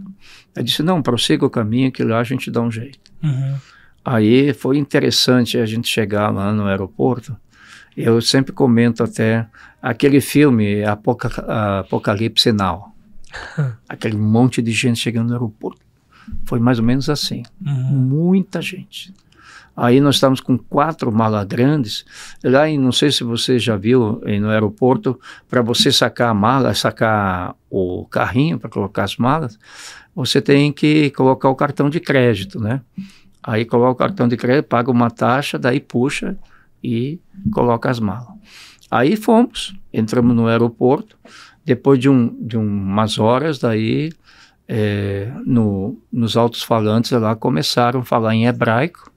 Eu 0.55 0.63
disse: 0.63 0.83
não, 0.83 1.01
prossiga 1.01 1.45
o 1.45 1.49
caminho, 1.49 1.91
que 1.91 2.03
lá 2.03 2.19
a 2.19 2.23
gente 2.23 2.51
dá 2.51 2.61
um 2.61 2.71
jeito. 2.71 2.99
Uhum. 3.23 3.55
Aí 4.03 4.53
foi 4.53 4.77
interessante 4.77 5.57
a 5.57 5.65
gente 5.65 5.87
chegar 5.87 6.29
lá 6.29 6.51
no 6.51 6.65
aeroporto. 6.65 7.35
Eu 7.95 8.21
sempre 8.21 8.51
comento 8.51 9.03
até 9.03 9.47
aquele 9.81 10.21
filme 10.21 10.83
Apoca 10.83 11.29
Apocalipse 11.79 12.51
Now. 12.51 12.93
aquele 13.87 14.17
monte 14.17 14.61
de 14.61 14.71
gente 14.71 14.99
chegando 14.99 15.29
no 15.29 15.33
aeroporto. 15.33 15.86
Foi 16.45 16.59
mais 16.59 16.79
ou 16.79 16.85
menos 16.85 17.09
assim. 17.09 17.43
Uhum. 17.65 17.73
Muita 17.73 18.61
gente. 18.61 19.13
Aí 19.75 20.01
nós 20.01 20.15
estávamos 20.15 20.41
com 20.41 20.57
quatro 20.57 21.11
malas 21.11 21.45
grandes. 21.45 22.03
Lá, 22.43 22.67
em, 22.67 22.79
não 22.79 22.91
sei 22.91 23.11
se 23.11 23.23
você 23.23 23.59
já 23.59 23.77
viu 23.77 24.19
no 24.41 24.49
aeroporto, 24.49 25.19
para 25.47 25.61
você 25.61 25.91
sacar 25.91 26.31
a 26.31 26.33
mala, 26.33 26.73
sacar 26.73 27.55
o 27.69 28.05
carrinho 28.05 28.57
para 28.57 28.71
colocar 28.71 29.03
as 29.03 29.17
malas, 29.17 29.59
você 30.15 30.41
tem 30.41 30.73
que 30.73 31.11
colocar 31.11 31.47
o 31.49 31.55
cartão 31.55 31.91
de 31.91 31.99
crédito, 31.99 32.59
né? 32.59 32.81
Aí 33.43 33.65
coloca 33.65 33.91
o 33.91 33.95
cartão 33.95 34.27
de 34.27 34.35
crédito, 34.35 34.65
paga 34.65 34.89
uma 34.89 35.11
taxa, 35.11 35.59
daí 35.59 35.79
puxa 35.79 36.35
e 36.83 37.19
coloca 37.51 37.87
as 37.87 37.99
malas. 37.99 38.27
Aí 38.89 39.15
fomos, 39.15 39.75
entramos 39.93 40.35
no 40.35 40.47
aeroporto. 40.47 41.15
Depois 41.63 41.99
de, 41.99 42.09
um, 42.09 42.35
de 42.41 42.57
umas 42.57 43.19
horas, 43.19 43.59
daí 43.59 44.11
é, 44.67 45.31
no, 45.45 45.97
nos 46.11 46.35
altos 46.35 46.61
falantes 46.61 47.11
lá 47.11 47.35
começaram 47.35 48.01
a 48.01 48.05
falar 48.05 48.35
em 48.35 48.45
hebraico 48.45 49.11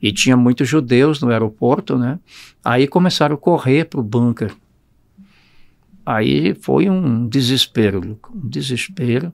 e 0.00 0.12
tinha 0.12 0.36
muitos 0.36 0.68
judeus 0.68 1.20
no 1.20 1.30
aeroporto, 1.30 1.98
né? 1.98 2.18
Aí 2.64 2.86
começaram 2.86 3.34
a 3.34 3.38
correr 3.38 3.86
para 3.86 4.00
o 4.00 4.02
bunker. 4.02 4.54
Aí 6.06 6.54
foi 6.60 6.90
um 6.90 7.26
desespero, 7.26 8.18
um 8.30 8.48
desespero. 8.48 9.32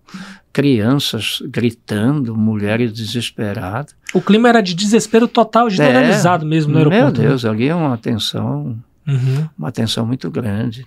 Crianças 0.53 1.43
gritando, 1.47 2.37
mulheres 2.37 2.93
desesperadas. 2.93 3.95
O 4.15 4.21
clima 4.21 4.49
era 4.49 4.61
de 4.61 4.75
desespero 4.75 5.27
total, 5.27 5.69
generalizado 5.69 6.45
é, 6.45 6.49
mesmo 6.49 6.73
no 6.73 6.79
aeroporto. 6.79 7.21
Meu 7.21 7.23
né? 7.23 7.29
Deus, 7.29 7.45
né? 7.45 7.51
ali 7.51 7.69
é 7.69 7.75
uma 7.75 7.99
tensão, 7.99 8.79
uhum. 9.07 9.49
uma 9.59 9.73
tensão 9.73 10.07
muito 10.07 10.31
grande. 10.31 10.87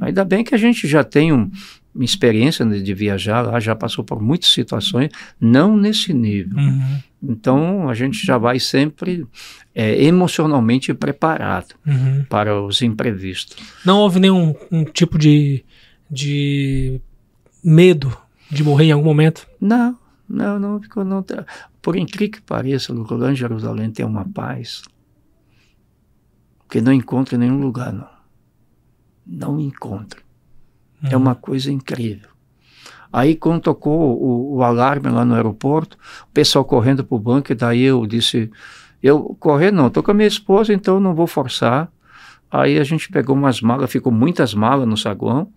Ainda 0.00 0.24
bem 0.24 0.42
que 0.42 0.54
a 0.54 0.58
gente 0.58 0.88
já 0.88 1.04
tem 1.04 1.32
um, 1.32 1.50
uma 1.98 2.04
experiência 2.04 2.64
de, 2.64 2.80
de, 2.80 2.94
viajar 2.94 3.42
lá, 3.42 3.58
já 3.58 3.74
passou 3.74 4.04
por 4.04 4.22
muitas 4.22 4.50
situações, 4.50 5.10
não 5.40 5.76
nesse 5.76 6.14
nível. 6.14 6.56
Uhum. 6.56 6.98
Então 7.20 7.88
a 7.88 7.94
gente 7.94 8.24
já 8.24 8.38
vai 8.38 8.60
sempre 8.60 9.26
é, 9.74 10.04
emocionalmente 10.04 10.94
preparado 10.94 11.74
uhum. 11.84 12.24
para 12.28 12.62
os 12.62 12.82
imprevistos. 12.82 13.56
Não 13.84 13.98
houve 13.98 14.20
nenhum 14.20 14.54
um 14.70 14.84
tipo 14.84 15.18
de, 15.18 15.64
de 16.08 17.00
medo 17.64 18.16
de 18.48 18.62
morrer 18.62 18.84
em 18.84 18.92
algum 18.92 19.04
momento? 19.04 19.48
Não, 19.60 19.98
não, 20.28 20.56
não 20.56 20.80
ficou. 20.80 21.04
Não, 21.04 21.26
por 21.82 21.96
incrível 21.96 22.34
que 22.34 22.42
pareça, 22.42 22.92
o 22.92 22.96
lugar 22.96 23.32
de 23.32 23.40
Jerusalém 23.40 23.90
tem 23.90 24.06
uma 24.06 24.24
paz 24.24 24.82
que 26.70 26.80
não 26.80 26.92
encontra 26.92 27.34
em 27.34 27.38
nenhum 27.38 27.60
lugar, 27.60 27.92
não. 27.92 28.08
Não 29.26 29.60
encontra. 29.60 30.27
Uhum. 31.02 31.08
É 31.10 31.16
uma 31.16 31.34
coisa 31.34 31.70
incrível. 31.70 32.28
Aí, 33.12 33.34
quando 33.34 33.62
tocou 33.62 34.20
o, 34.20 34.56
o, 34.56 34.62
alarme 34.62 35.08
lá 35.08 35.24
no 35.24 35.34
aeroporto, 35.34 35.96
o 36.24 36.32
pessoal 36.32 36.64
correndo 36.64 37.02
para 37.02 37.16
o 37.16 37.18
banco, 37.18 37.52
e 37.52 37.54
daí 37.54 37.82
eu 37.82 38.06
disse: 38.06 38.50
Eu 39.02 39.36
correr 39.40 39.70
não, 39.70 39.86
estou 39.86 40.02
com 40.02 40.10
a 40.10 40.14
minha 40.14 40.28
esposa, 40.28 40.74
então 40.74 41.00
não 41.00 41.14
vou 41.14 41.26
forçar. 41.26 41.90
Aí 42.50 42.78
a 42.78 42.84
gente 42.84 43.08
pegou 43.10 43.34
umas 43.34 43.60
malas, 43.60 43.90
ficou 43.90 44.12
muitas 44.12 44.54
malas 44.54 44.86
no 44.86 44.96
saguão. 44.96 45.48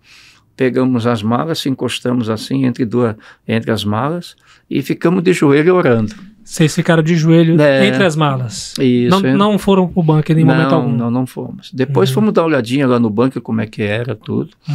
Pegamos 0.54 1.06
as 1.06 1.22
malas, 1.22 1.60
se 1.60 1.70
encostamos 1.70 2.28
assim 2.28 2.66
entre, 2.66 2.84
duas, 2.84 3.16
entre 3.48 3.70
as 3.70 3.84
malas 3.84 4.36
e 4.68 4.82
ficamos 4.82 5.22
de 5.22 5.32
joelho 5.32 5.74
orando. 5.74 6.14
Vocês 6.44 6.74
ficaram 6.74 7.02
de 7.02 7.14
joelho 7.14 7.60
é, 7.60 7.86
entre 7.86 8.04
as 8.04 8.16
malas. 8.16 8.74
Isso. 8.78 9.10
Não, 9.10 9.28
é. 9.30 9.34
não 9.34 9.58
foram 9.58 9.88
para 9.88 10.00
o 10.00 10.02
banco 10.02 10.30
em 10.30 10.34
nenhum 10.34 10.48
não, 10.48 10.54
momento 10.54 10.74
algum. 10.74 10.92
Não, 10.92 11.10
não 11.10 11.26
fomos. 11.26 11.70
Depois 11.72 12.10
uhum. 12.10 12.14
fomos 12.16 12.32
dar 12.34 12.42
uma 12.42 12.48
olhadinha 12.48 12.86
lá 12.86 12.98
no 12.98 13.08
banco 13.08 13.40
como 13.40 13.60
é 13.60 13.66
que 13.66 13.82
era 13.82 14.14
tudo. 14.14 14.50
Uhum. 14.68 14.74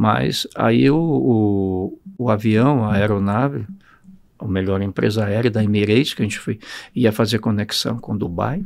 Mas 0.00 0.46
aí 0.56 0.90
o, 0.90 0.96
o, 0.96 2.00
o, 2.16 2.30
avião, 2.30 2.86
a 2.86 2.94
aeronave, 2.94 3.66
ou 4.38 4.48
melhor, 4.48 4.80
a 4.80 4.84
empresa 4.84 5.26
aérea 5.26 5.50
da 5.50 5.62
Emirates, 5.62 6.14
que 6.14 6.22
a 6.22 6.24
gente 6.24 6.38
foi, 6.38 6.58
ia 6.96 7.12
fazer 7.12 7.38
conexão 7.38 7.98
com 7.98 8.16
Dubai, 8.16 8.64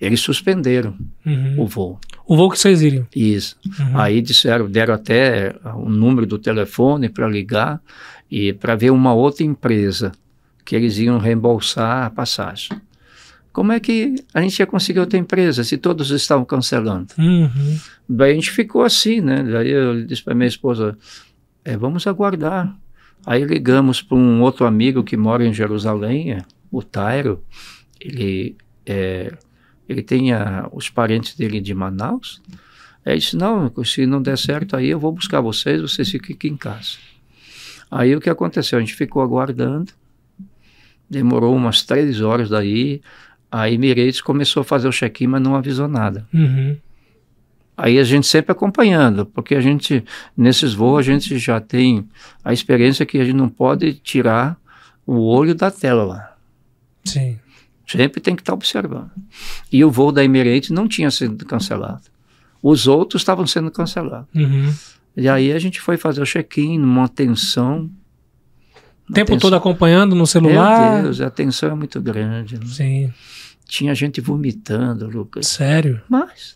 eles 0.00 0.20
suspenderam 0.20 0.96
uhum. 1.26 1.60
o 1.60 1.66
voo. 1.66 2.00
O 2.26 2.34
voo 2.34 2.50
que 2.50 2.58
vocês 2.58 2.80
iriam? 2.80 3.06
Isso. 3.14 3.58
Uhum. 3.78 4.00
Aí 4.00 4.22
disseram, 4.22 4.70
deram 4.70 4.94
até 4.94 5.54
o 5.74 5.90
número 5.90 6.26
do 6.26 6.38
telefone 6.38 7.10
para 7.10 7.28
ligar 7.28 7.78
e 8.30 8.54
para 8.54 8.74
ver 8.74 8.92
uma 8.92 9.12
outra 9.12 9.44
empresa 9.44 10.12
que 10.64 10.74
eles 10.74 10.96
iam 10.96 11.18
reembolsar 11.18 12.06
a 12.06 12.10
passagem. 12.10 12.70
Como 13.56 13.72
é 13.72 13.80
que 13.80 14.16
a 14.34 14.42
gente 14.42 14.60
ia 14.60 14.66
conseguir 14.66 15.00
outra 15.00 15.18
empresa 15.18 15.64
se 15.64 15.78
todos 15.78 16.10
estavam 16.10 16.44
cancelando? 16.44 17.14
Uhum. 17.16 17.78
Daí 18.06 18.32
a 18.32 18.34
gente 18.34 18.50
ficou 18.50 18.82
assim, 18.82 19.22
né? 19.22 19.42
Daí 19.42 19.70
eu 19.70 20.04
disse 20.04 20.22
para 20.22 20.34
minha 20.34 20.46
esposa: 20.46 20.94
é, 21.64 21.74
vamos 21.74 22.06
aguardar. 22.06 22.76
Aí 23.24 23.42
ligamos 23.44 24.02
para 24.02 24.18
um 24.18 24.42
outro 24.42 24.66
amigo 24.66 25.02
que 25.02 25.16
mora 25.16 25.42
em 25.42 25.54
Jerusalém, 25.54 26.32
é, 26.32 26.42
o 26.70 26.82
Tairo. 26.82 27.42
Ele, 27.98 28.58
é, 28.84 29.32
ele 29.88 30.02
tem 30.02 30.34
a, 30.34 30.68
os 30.70 30.90
parentes 30.90 31.34
dele 31.34 31.58
de 31.58 31.72
Manaus. 31.72 32.42
Ele 33.06 33.16
disse: 33.16 33.38
Não, 33.38 33.72
se 33.86 34.04
não 34.04 34.20
der 34.20 34.36
certo 34.36 34.76
aí, 34.76 34.90
eu 34.90 35.00
vou 35.00 35.12
buscar 35.12 35.40
vocês, 35.40 35.80
vocês 35.80 36.10
fiquem 36.10 36.36
aqui 36.36 36.48
em 36.48 36.58
casa. 36.58 36.98
Aí 37.90 38.14
o 38.14 38.20
que 38.20 38.28
aconteceu? 38.28 38.76
A 38.76 38.82
gente 38.82 38.94
ficou 38.94 39.22
aguardando. 39.22 39.92
Demorou 41.08 41.56
umas 41.56 41.82
três 41.82 42.20
horas 42.20 42.50
daí. 42.50 43.00
A 43.56 43.70
Emirates 43.70 44.20
começou 44.20 44.60
a 44.60 44.64
fazer 44.64 44.86
o 44.86 44.92
check-in, 44.92 45.26
mas 45.26 45.42
não 45.42 45.54
avisou 45.54 45.88
nada. 45.88 46.26
Uhum. 46.32 46.76
Aí 47.76 47.98
a 47.98 48.04
gente 48.04 48.26
sempre 48.26 48.52
acompanhando, 48.52 49.26
porque 49.26 49.54
a 49.54 49.60
gente, 49.60 50.04
nesses 50.36 50.72
voos, 50.72 51.00
a 51.00 51.02
gente 51.02 51.38
já 51.38 51.60
tem 51.60 52.08
a 52.44 52.52
experiência 52.52 53.04
que 53.04 53.18
a 53.18 53.24
gente 53.24 53.36
não 53.36 53.48
pode 53.48 53.94
tirar 53.94 54.56
o 55.06 55.20
olho 55.20 55.54
da 55.54 55.70
tela 55.70 56.04
lá. 56.04 56.36
Sim. 57.04 57.38
Sempre 57.86 58.20
tem 58.20 58.34
que 58.34 58.42
estar 58.42 58.54
observando. 58.54 59.10
E 59.70 59.84
o 59.84 59.90
voo 59.90 60.10
da 60.10 60.24
Emirates 60.24 60.70
não 60.70 60.88
tinha 60.88 61.10
sido 61.10 61.44
cancelado. 61.44 62.02
Os 62.62 62.86
outros 62.86 63.22
estavam 63.22 63.46
sendo 63.46 63.70
cancelados. 63.70 64.28
Uhum. 64.34 64.72
E 65.16 65.28
aí 65.28 65.52
a 65.52 65.58
gente 65.58 65.80
foi 65.80 65.96
fazer 65.96 66.20
o 66.20 66.26
check-in, 66.26 66.78
numa 66.78 67.08
tensão. 67.08 67.90
O 69.08 69.12
tempo 69.12 69.32
tensão. 69.32 69.38
todo 69.38 69.54
acompanhando 69.54 70.16
no 70.16 70.26
celular? 70.26 70.94
Meu 70.94 71.02
Deus, 71.04 71.20
a 71.20 71.30
tensão 71.30 71.70
é 71.70 71.74
muito 71.74 72.00
grande. 72.00 72.58
Né? 72.58 72.66
Sim. 72.66 73.12
Tinha 73.66 73.94
gente 73.94 74.20
vomitando, 74.20 75.08
Lucas. 75.08 75.46
Sério? 75.48 76.00
Mas 76.08 76.54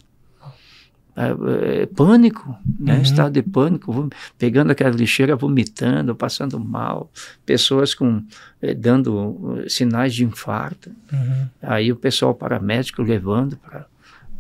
é, 1.21 1.83
é, 1.83 1.87
pânico, 1.87 2.57
né? 2.79 2.97
Uhum. 2.97 3.03
estado 3.03 3.33
de 3.33 3.43
pânico, 3.43 4.09
pegando 4.39 4.71
aquela 4.71 4.95
lixeira, 4.95 5.37
vomitando, 5.37 6.15
passando 6.15 6.59
mal, 6.59 7.11
pessoas 7.45 7.95
com 7.95 8.25
é, 8.63 8.73
dando 8.73 9.63
sinais 9.69 10.15
de 10.15 10.25
infarto. 10.25 10.91
Uhum. 11.13 11.49
Aí 11.61 11.93
o 11.93 11.97
pessoal 11.97 12.35
paramédico 12.35 13.03
levando 13.03 13.59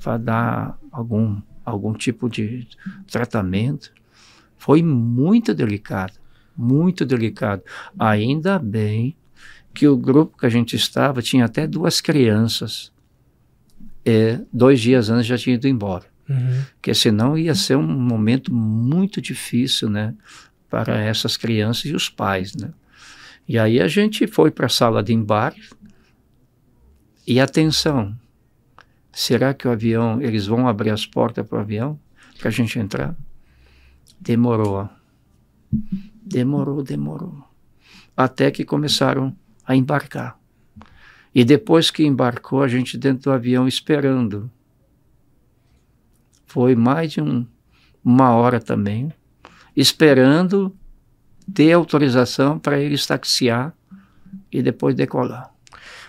para 0.03 0.17
dar 0.17 0.79
algum, 0.91 1.41
algum 1.65 1.93
tipo 1.93 2.31
de 2.31 2.67
tratamento. 3.11 3.93
Foi 4.57 4.83
muito 4.83 5.55
delicado, 5.55 6.15
muito 6.57 7.05
delicado. 7.05 7.63
Ainda 7.99 8.59
bem 8.59 9.17
que 9.73 9.87
o 9.89 9.97
grupo 9.97 10.39
que 10.39 10.47
a 10.47 10.51
gente 10.51 10.77
estava 10.77 11.23
tinha 11.23 11.45
até 11.45 11.67
duas 11.67 12.01
crianças. 12.01 12.93
É, 14.05 14.41
dois 14.53 14.81
dias 14.81 15.11
antes 15.11 15.27
já 15.27 15.37
tinha 15.37 15.55
ido 15.55 15.69
embora. 15.69 16.05
Uhum. 16.29 16.65
Porque 16.75 16.95
senão 16.95 17.37
ia 17.37 17.55
ser 17.55 17.77
um 17.77 17.87
momento 17.87 18.53
muito 18.53 19.21
difícil, 19.21 19.91
né? 19.91 20.15
Para 20.69 20.99
essas 20.99 21.37
crianças 21.37 21.85
e 21.85 21.95
os 21.95 22.09
pais, 22.09 22.55
né? 22.55 22.71
E 23.47 23.59
aí 23.59 23.81
a 23.81 23.89
gente 23.89 24.27
foi 24.27 24.51
para 24.51 24.67
a 24.67 24.69
sala 24.69 25.03
de 25.03 25.13
embarque 25.13 25.69
e 27.27 27.41
atenção, 27.41 28.17
será 29.13 29.53
que 29.53 29.67
o 29.67 29.71
avião, 29.71 30.21
eles 30.23 30.47
vão 30.47 30.69
abrir 30.69 30.91
as 30.91 31.05
portas 31.05 31.47
para 31.47 31.59
o 31.59 31.61
avião 31.61 31.99
para 32.39 32.49
a 32.49 32.53
gente 32.53 32.79
entrar? 32.79 33.15
Demorou, 34.21 34.89
demorou, 36.23 36.83
demorou, 36.83 37.45
até 38.17 38.51
que 38.51 38.65
começaram 38.65 39.37
a 39.71 39.77
embarcar. 39.77 40.37
E 41.33 41.45
depois 41.45 41.93
que 41.93 42.05
embarcou, 42.05 42.61
a 42.61 42.67
gente 42.67 42.99
dentro 42.99 43.23
do 43.23 43.33
avião 43.33 43.69
esperando 43.69 44.51
foi 46.45 46.75
mais 46.75 47.13
de 47.13 47.21
um, 47.21 47.47
uma 48.05 48.31
hora 48.35 48.59
também, 48.59 49.13
esperando 49.77 50.75
ter 51.55 51.71
autorização 51.71 52.59
para 52.59 52.81
eles 52.81 53.07
taxiar 53.07 53.73
e 54.51 54.61
depois 54.61 54.97
decolar. 54.97 55.53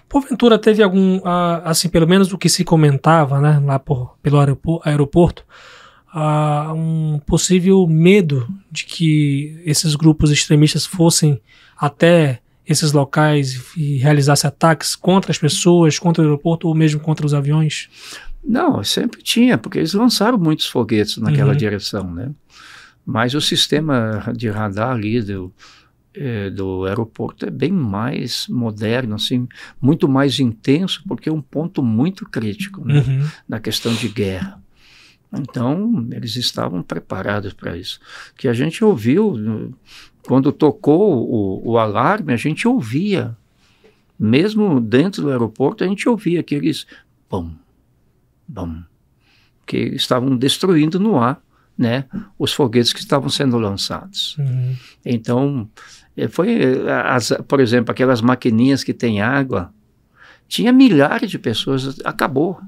Porventura 0.09 0.57
teve 0.57 0.81
algum, 0.81 1.21
assim, 1.63 1.87
pelo 1.87 2.07
menos 2.07 2.33
o 2.33 2.37
que 2.39 2.49
se 2.49 2.63
comentava, 2.63 3.39
né, 3.39 3.61
lá 3.63 3.77
por, 3.77 4.17
pelo 4.23 4.39
aeroporto, 4.83 5.45
um 6.75 7.19
possível 7.27 7.85
medo 7.85 8.47
de 8.71 8.85
que 8.85 9.61
esses 9.63 9.93
grupos 9.93 10.31
extremistas 10.31 10.83
fossem 10.83 11.39
até 11.77 12.41
esses 12.71 12.91
locais 12.91 13.61
e 13.75 13.97
realizassem 13.97 14.47
ataques 14.47 14.95
contra 14.95 15.31
as 15.31 15.37
pessoas, 15.37 15.99
contra 15.99 16.23
o 16.23 16.25
aeroporto 16.25 16.67
ou 16.67 16.75
mesmo 16.75 16.99
contra 16.99 17.25
os 17.25 17.33
aviões? 17.33 17.89
Não, 18.43 18.83
sempre 18.83 19.21
tinha, 19.21 19.57
porque 19.57 19.77
eles 19.77 19.93
lançaram 19.93 20.37
muitos 20.37 20.65
foguetes 20.65 21.17
naquela 21.17 21.51
uhum. 21.51 21.57
direção, 21.57 22.11
né? 22.11 22.31
Mas 23.05 23.33
o 23.33 23.41
sistema 23.41 24.31
de 24.35 24.49
radar 24.49 24.91
ali 24.91 25.21
do, 25.21 25.53
é, 26.13 26.49
do 26.49 26.85
aeroporto 26.85 27.45
é 27.45 27.51
bem 27.51 27.71
mais 27.71 28.47
moderno, 28.47 29.15
assim, 29.15 29.47
muito 29.79 30.07
mais 30.07 30.39
intenso, 30.39 31.03
porque 31.07 31.29
é 31.29 31.31
um 31.31 31.41
ponto 31.41 31.83
muito 31.83 32.25
crítico 32.27 32.85
né? 32.85 33.03
uhum. 33.05 33.27
na 33.47 33.59
questão 33.59 33.93
de 33.93 34.07
guerra. 34.07 34.61
Então, 35.33 36.07
eles 36.11 36.35
estavam 36.35 36.83
preparados 36.83 37.53
para 37.53 37.77
isso. 37.77 37.99
Que 38.35 38.49
a 38.49 38.53
gente 38.53 38.83
ouviu, 38.83 39.73
quando 40.27 40.51
tocou 40.51 41.27
o, 41.27 41.71
o 41.71 41.77
alarme, 41.77 42.33
a 42.33 42.37
gente 42.37 42.67
ouvia, 42.67 43.35
mesmo 44.19 44.79
dentro 44.79 45.23
do 45.23 45.29
aeroporto, 45.29 45.83
a 45.83 45.87
gente 45.87 46.07
ouvia 46.07 46.39
aqueles 46.39 46.85
pum, 47.27 47.51
bom, 48.47 48.81
que 49.65 49.77
estavam 49.77 50.35
destruindo 50.35 50.99
no 50.99 51.17
ar, 51.17 51.41
né, 51.77 52.05
os 52.37 52.53
foguetes 52.53 52.93
que 52.93 52.99
estavam 52.99 53.29
sendo 53.29 53.57
lançados. 53.57 54.37
Uhum. 54.37 54.75
Então, 55.05 55.69
eh, 56.15 56.27
foi, 56.27 56.61
eh, 56.61 56.91
as, 57.05 57.31
por 57.47 57.59
exemplo, 57.59 57.91
aquelas 57.91 58.21
maquininhas 58.21 58.83
que 58.83 58.93
tem 58.93 59.21
água, 59.21 59.73
tinha 60.47 60.71
milhares 60.71 61.31
de 61.31 61.39
pessoas, 61.39 61.99
acabou. 62.03 62.59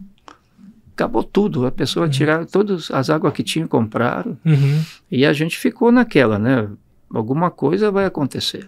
Acabou 0.96 1.24
tudo, 1.24 1.66
a 1.66 1.72
pessoa 1.72 2.06
uhum. 2.06 2.12
tiraram 2.12 2.46
todas 2.46 2.90
as 2.90 3.10
águas 3.10 3.34
que 3.34 3.44
tinham, 3.44 3.68
compraram, 3.68 4.38
uhum. 4.46 4.82
e 5.12 5.26
a 5.26 5.34
gente 5.34 5.58
ficou 5.58 5.92
naquela, 5.92 6.40
né, 6.40 6.70
alguma 7.14 7.52
coisa 7.52 7.92
vai 7.92 8.06
acontecer. 8.06 8.68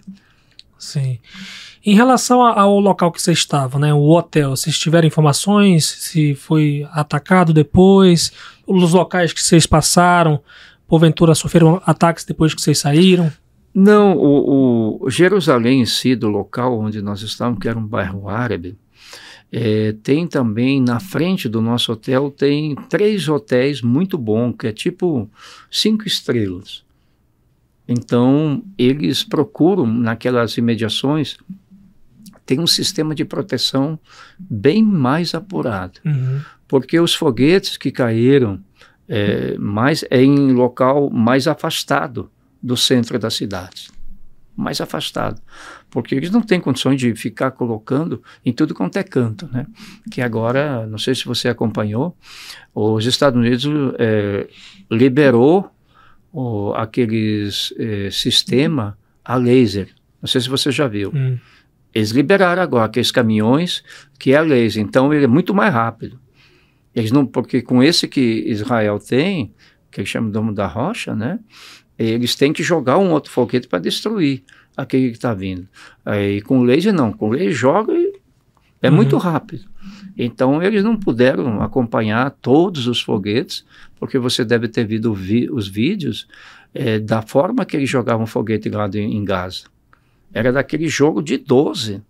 Sim. 0.78 1.20
Em 1.86 1.96
relação 1.96 2.42
ao 2.42 2.80
local 2.80 3.12
que 3.12 3.22
você 3.22 3.32
estava, 3.32 3.78
né, 3.78 3.94
o 3.94 4.10
hotel, 4.10 4.52
vocês 4.52 4.78
tiveram 4.78 5.08
informações 5.08 5.86
se 5.86 6.34
foi 6.34 6.88
atacado 6.92 7.54
depois, 7.54 8.32
os 8.66 8.94
locais 8.94 9.32
que 9.32 9.42
vocês 9.42 9.66
passaram, 9.68 10.42
porventura 10.88 11.36
sofreram 11.36 11.82
ataques 11.86 12.26
depois 12.26 12.54
que 12.54 12.62
vocês 12.62 12.80
saíram? 12.80 13.32
Não, 13.74 14.18
o, 14.18 15.04
o 15.04 15.10
Jerusalém 15.10 15.82
em 15.82 15.86
si, 15.86 16.16
do 16.16 16.30
local 16.30 16.80
onde 16.80 17.02
nós 17.02 17.22
estávamos, 17.22 17.60
que 17.60 17.68
era 17.68 17.78
um 17.78 17.86
bairro 17.86 18.30
árabe, 18.30 18.78
é, 19.52 19.94
tem 20.02 20.26
também 20.26 20.82
na 20.82 21.00
frente 21.00 21.48
do 21.48 21.62
nosso 21.62 21.92
hotel 21.92 22.32
tem 22.32 22.76
três 22.90 23.28
hotéis 23.30 23.82
muito 23.82 24.18
bons, 24.18 24.54
que 24.58 24.68
é 24.68 24.72
tipo 24.72 25.30
cinco 25.70 26.08
estrelas. 26.08 26.85
Então 27.88 28.64
eles 28.78 29.24
procuram 29.24 29.86
naquelas 29.86 30.58
imediações 30.58 31.38
tem 32.46 32.60
um 32.60 32.68
sistema 32.68 33.16
de 33.16 33.26
proteção 33.26 34.00
bem 34.40 34.84
mais 34.84 35.34
apurado. 35.34 36.00
Uhum. 36.06 36.42
Porque 36.68 37.00
os 37.00 37.14
foguetes 37.14 37.76
que 37.76 37.92
caíram 37.92 38.60
é, 39.08 39.58
mais, 39.58 40.06
é 40.10 40.22
em 40.24 40.52
local 40.52 41.10
mais 41.10 41.48
afastado 41.48 42.30
do 42.62 42.78
centro 42.78 43.18
da 43.18 43.30
cidade. 43.30 43.90
Mais 44.56 44.80
afastado. 44.80 45.42
Porque 45.90 46.16
eles 46.16 46.30
não 46.30 46.42
têm 46.42 46.60
condições 46.60 47.00
de 47.00 47.14
ficar 47.16 47.52
colocando 47.52 48.22
em 48.46 48.54
tudo 48.54 48.74
quanto 48.74 48.98
é 48.98 49.04
canto. 49.04 49.50
Né? 49.52 49.66
Que 50.12 50.22
agora, 50.22 50.86
não 50.88 50.98
sei 50.98 51.16
se 51.16 51.26
você 51.26 51.50
acompanhou, 51.50 52.16
os 52.74 53.06
Estados 53.06 53.40
Unidos 53.40 53.66
é, 53.98 54.48
liberou 54.90 55.70
o, 56.36 56.74
aqueles 56.74 57.74
é, 57.78 58.12
sistema 58.12 58.98
a 59.24 59.38
laser. 59.38 59.88
Não 60.22 60.28
sei 60.28 60.42
se 60.42 60.50
você 60.50 60.70
já 60.70 60.86
viu. 60.86 61.12
Uhum. 61.12 61.40
Eles 61.94 62.10
liberaram 62.10 62.62
agora 62.62 62.86
aqueles 62.86 63.10
caminhões 63.10 63.82
que 64.20 64.34
é 64.34 64.38
a 64.38 64.42
laser, 64.42 64.84
então 64.84 65.14
ele 65.14 65.24
é 65.24 65.28
muito 65.28 65.54
mais 65.54 65.74
rápido. 65.74 66.20
Eles 66.94 67.10
não, 67.10 67.26
porque 67.26 67.62
com 67.62 67.82
esse 67.82 68.06
que 68.06 68.44
Israel 68.48 69.00
tem, 69.00 69.54
que 69.90 70.02
eles 70.02 70.10
chamam 70.10 70.30
de 70.30 70.34
Domo 70.34 70.54
da 70.54 70.68
Rocha, 70.68 71.16
né? 71.16 71.40
Eles 71.98 72.36
têm 72.36 72.52
que 72.52 72.62
jogar 72.62 72.98
um 72.98 73.12
outro 73.12 73.32
foguete 73.32 73.70
para 73.70 73.80
destruir 73.80 74.44
aquele 74.76 75.12
que 75.12 75.16
está 75.16 75.34
vindo. 75.34 75.70
Aí 76.04 76.42
com 76.42 76.64
laser 76.64 76.94
não, 76.94 77.14
com 77.14 77.30
laser 77.30 77.54
joga 77.54 77.94
e 77.94 78.05
é 78.86 78.90
uhum. 78.90 78.96
muito 78.96 79.18
rápido. 79.18 79.66
Então 80.18 80.62
eles 80.62 80.84
não 80.84 80.96
puderam 80.96 81.62
acompanhar 81.62 82.30
todos 82.42 82.88
os 82.88 83.02
foguetes, 83.02 83.66
porque 84.00 84.18
você 84.18 84.46
deve 84.46 84.68
ter 84.68 84.86
visto 84.86 85.14
vi 85.14 85.50
os 85.52 85.68
vídeos 85.68 86.28
é, 86.74 87.00
da 87.00 87.22
forma 87.22 87.66
que 87.66 87.76
eles 87.76 87.90
jogavam 87.90 88.26
foguete 88.26 88.70
lá 88.70 88.88
de, 88.88 89.00
em 89.00 89.24
Gaza. 89.24 89.64
Era 90.34 90.52
daquele 90.52 90.88
jogo 90.88 91.22
de 91.22 91.38
12. 91.38 92.02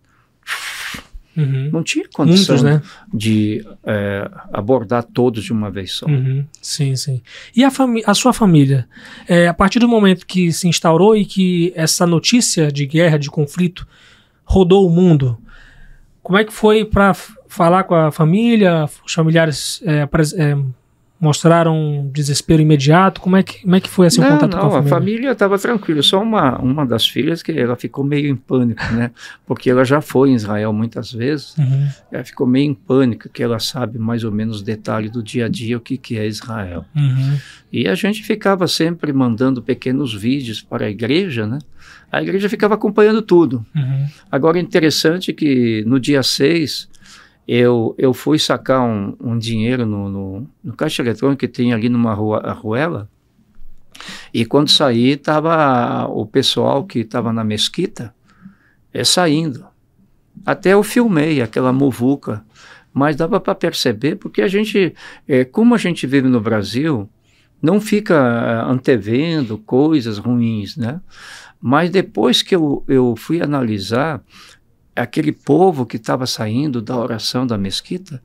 Uhum. 1.37 1.69
Não 1.71 1.83
tinha 1.83 2.05
condição 2.13 2.55
Muitos, 2.55 2.63
né? 2.63 2.81
de 3.13 3.65
é, 3.83 4.29
abordar 4.53 5.03
todos 5.03 5.43
de 5.43 5.51
uma 5.51 5.69
vez 5.69 5.91
só. 5.91 6.05
Uhum. 6.05 6.45
Sim, 6.61 6.95
sim. 6.95 7.21
E 7.55 7.63
a, 7.63 7.69
a 8.05 8.13
sua 8.13 8.31
família? 8.31 8.87
É, 9.27 9.47
a 9.47 9.53
partir 9.53 9.79
do 9.79 9.87
momento 9.87 10.25
que 10.25 10.51
se 10.53 10.67
instaurou 10.67 11.15
e 11.15 11.25
que 11.25 11.73
essa 11.75 12.07
notícia 12.07 12.71
de 12.71 12.85
guerra, 12.85 13.17
de 13.17 13.29
conflito, 13.29 13.85
rodou 14.45 14.87
o 14.87 14.89
mundo, 14.89 15.37
como 16.25 16.39
é 16.39 16.43
que 16.43 16.51
foi 16.51 16.83
para 16.83 17.13
falar 17.47 17.83
com 17.83 17.93
a 17.93 18.11
família? 18.11 18.89
Os 19.05 19.13
familiares 19.13 19.79
é, 19.85 20.09
é 20.37 20.57
mostraram 21.19 22.09
desespero 22.11 22.63
imediato? 22.63 23.21
Como 23.21 23.37
é 23.37 23.43
que, 23.43 23.61
como 23.61 23.75
é 23.75 23.79
que 23.79 23.87
foi 23.87 24.07
assim, 24.07 24.21
não, 24.21 24.29
o 24.29 24.31
contato 24.31 24.53
não, 24.53 24.59
com 24.59 24.65
a 24.65 24.71
família? 24.71 24.87
a 24.87 24.99
família 24.99 25.31
estava 25.33 25.59
tranquila, 25.59 26.01
só 26.01 26.19
uma, 26.19 26.57
uma 26.57 26.83
das 26.83 27.07
filhas 27.07 27.43
que 27.43 27.51
ela 27.51 27.75
ficou 27.75 28.03
meio 28.03 28.27
em 28.27 28.35
pânico, 28.35 28.83
né? 28.91 29.11
Porque 29.45 29.69
ela 29.69 29.85
já 29.85 30.01
foi 30.01 30.31
em 30.31 30.33
Israel 30.33 30.73
muitas 30.73 31.11
vezes, 31.11 31.55
uhum. 31.59 31.87
ela 32.11 32.23
ficou 32.23 32.47
meio 32.47 32.71
em 32.71 32.73
pânico, 32.73 33.29
que 33.29 33.43
ela 33.43 33.59
sabe 33.59 33.99
mais 33.99 34.23
ou 34.23 34.31
menos 34.31 34.57
os 34.57 34.61
detalhes 34.63 35.11
do 35.11 35.21
dia 35.21 35.45
a 35.45 35.47
dia, 35.47 35.77
o 35.77 35.79
que, 35.79 35.95
que 35.95 36.17
é 36.17 36.25
Israel. 36.25 36.85
Uhum. 36.95 37.37
E 37.71 37.87
a 37.87 37.93
gente 37.93 38.23
ficava 38.23 38.67
sempre 38.67 39.13
mandando 39.13 39.61
pequenos 39.61 40.11
vídeos 40.11 40.59
para 40.59 40.87
a 40.87 40.89
igreja, 40.89 41.45
né? 41.45 41.59
A 42.11 42.21
igreja 42.21 42.49
ficava 42.49 42.75
acompanhando 42.75 43.21
tudo. 43.21 43.65
Uhum. 43.75 44.07
Agora, 44.31 44.59
interessante 44.59 45.33
que 45.33 45.83
no 45.85 45.99
dia 45.99 46.23
6, 46.23 46.89
eu, 47.47 47.93
eu 47.97 48.13
fui 48.13 48.39
sacar 48.39 48.81
um, 48.81 49.15
um 49.19 49.37
dinheiro 49.37 49.85
no, 49.85 50.09
no, 50.09 50.49
no, 50.63 50.73
caixa 50.73 51.01
eletrônico 51.01 51.39
que 51.39 51.47
tem 51.47 51.73
ali 51.73 51.89
numa 51.89 52.13
rua, 52.13 52.39
ruela, 52.53 53.09
e 54.33 54.45
quando 54.45 54.69
saí, 54.69 55.11
estava 55.11 56.05
o 56.07 56.25
pessoal 56.25 56.83
que 56.83 56.99
estava 56.99 57.31
na 57.31 57.43
mesquita 57.43 58.13
é, 58.93 59.03
saindo. 59.03 59.65
Até 60.45 60.73
eu 60.73 60.83
filmei 60.83 61.41
aquela 61.41 61.71
muvuca, 61.71 62.43
mas 62.93 63.15
dava 63.15 63.39
para 63.39 63.55
perceber, 63.55 64.15
porque 64.15 64.41
a 64.41 64.47
gente, 64.47 64.93
é, 65.27 65.45
como 65.45 65.73
a 65.75 65.77
gente 65.77 66.05
vive 66.05 66.27
no 66.27 66.41
Brasil, 66.41 67.09
não 67.61 67.79
fica 67.79 68.15
é, 68.15 68.71
antevendo 68.71 69.57
coisas 69.57 70.17
ruins, 70.17 70.75
né? 70.75 70.99
Mas 71.59 71.89
depois 71.89 72.41
que 72.41 72.55
eu, 72.55 72.83
eu 72.87 73.15
fui 73.15 73.41
analisar, 73.41 74.23
aquele 74.95 75.31
povo 75.31 75.85
que 75.85 75.97
estava 75.97 76.25
saindo 76.25 76.81
da 76.81 76.97
oração 76.97 77.45
da 77.45 77.57
mesquita, 77.57 78.21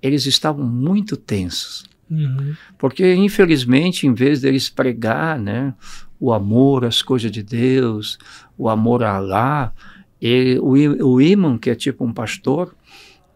eles 0.00 0.26
estavam 0.26 0.64
muito 0.64 1.16
tensos. 1.16 1.84
Uhum. 2.10 2.54
Porque, 2.78 3.14
infelizmente, 3.14 4.06
em 4.06 4.12
vez 4.12 4.40
deles 4.40 4.68
pregar 4.68 5.38
né, 5.38 5.74
o 6.20 6.32
amor 6.32 6.84
às 6.84 7.02
coisas 7.02 7.30
de 7.30 7.42
Deus, 7.42 8.18
o 8.56 8.68
amor 8.68 9.02
a 9.02 9.16
Alá, 9.16 9.72
ele, 10.20 10.58
o, 10.58 11.14
o 11.14 11.20
imã, 11.20 11.58
que 11.58 11.70
é 11.70 11.74
tipo 11.74 12.04
um 12.04 12.12
pastor, 12.12 12.76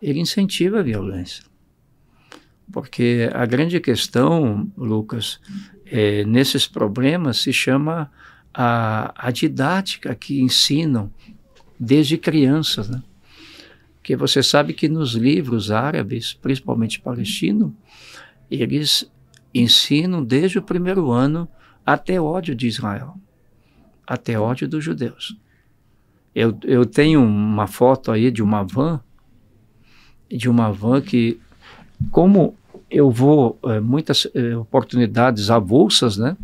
ele 0.00 0.20
incentiva 0.20 0.80
a 0.80 0.82
violência. 0.82 1.44
Porque 2.70 3.30
a 3.32 3.46
grande 3.46 3.80
questão, 3.80 4.70
Lucas, 4.76 5.40
é, 5.86 6.24
nesses 6.24 6.66
problemas 6.66 7.38
se 7.38 7.52
chama 7.52 8.10
a, 8.58 9.12
a 9.14 9.30
didática 9.30 10.14
que 10.14 10.40
ensinam 10.40 11.12
desde 11.78 12.16
crianças, 12.16 12.88
né? 12.88 13.02
Porque 13.96 14.16
você 14.16 14.42
sabe 14.42 14.72
que 14.72 14.88
nos 14.88 15.12
livros 15.12 15.70
árabes, 15.70 16.32
principalmente 16.32 17.00
palestino, 17.00 17.76
eles 18.50 19.10
ensinam 19.52 20.24
desde 20.24 20.58
o 20.58 20.62
primeiro 20.62 21.10
ano 21.10 21.46
até 21.84 22.18
ódio 22.18 22.54
de 22.54 22.66
Israel, 22.66 23.16
até 24.06 24.38
ódio 24.38 24.66
dos 24.66 24.82
judeus. 24.82 25.36
Eu, 26.34 26.56
eu 26.64 26.86
tenho 26.86 27.22
uma 27.22 27.66
foto 27.66 28.10
aí 28.10 28.30
de 28.30 28.42
uma 28.42 28.62
van, 28.62 29.00
de 30.30 30.48
uma 30.48 30.72
van 30.72 31.00
que, 31.02 31.38
como 32.10 32.56
eu 32.90 33.10
vou, 33.10 33.58
é, 33.64 33.80
muitas 33.80 34.26
é, 34.34 34.56
oportunidades 34.56 35.50
avulsas, 35.50 36.16
né? 36.16 36.36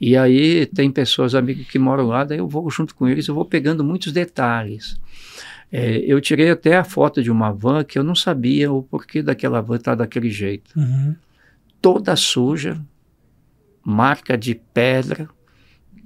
E 0.00 0.16
aí 0.16 0.66
tem 0.66 0.90
pessoas, 0.90 1.34
amigos 1.34 1.66
que 1.66 1.78
moram 1.78 2.06
lá, 2.06 2.24
daí 2.24 2.38
eu 2.38 2.48
vou 2.48 2.70
junto 2.70 2.94
com 2.94 3.08
eles, 3.08 3.26
eu 3.26 3.34
vou 3.34 3.44
pegando 3.44 3.82
muitos 3.82 4.12
detalhes. 4.12 5.00
É, 5.70 5.98
eu 5.98 6.20
tirei 6.20 6.50
até 6.50 6.76
a 6.76 6.84
foto 6.84 7.22
de 7.22 7.30
uma 7.30 7.52
van 7.52 7.84
que 7.84 7.98
eu 7.98 8.04
não 8.04 8.14
sabia 8.14 8.72
o 8.72 8.82
porquê 8.82 9.22
daquela 9.22 9.60
van 9.60 9.76
estar 9.76 9.92
tá 9.92 10.04
daquele 10.04 10.30
jeito. 10.30 10.78
Uhum. 10.78 11.14
Toda 11.82 12.16
suja, 12.16 12.80
marca 13.84 14.36
de 14.36 14.54
pedra, 14.54 15.28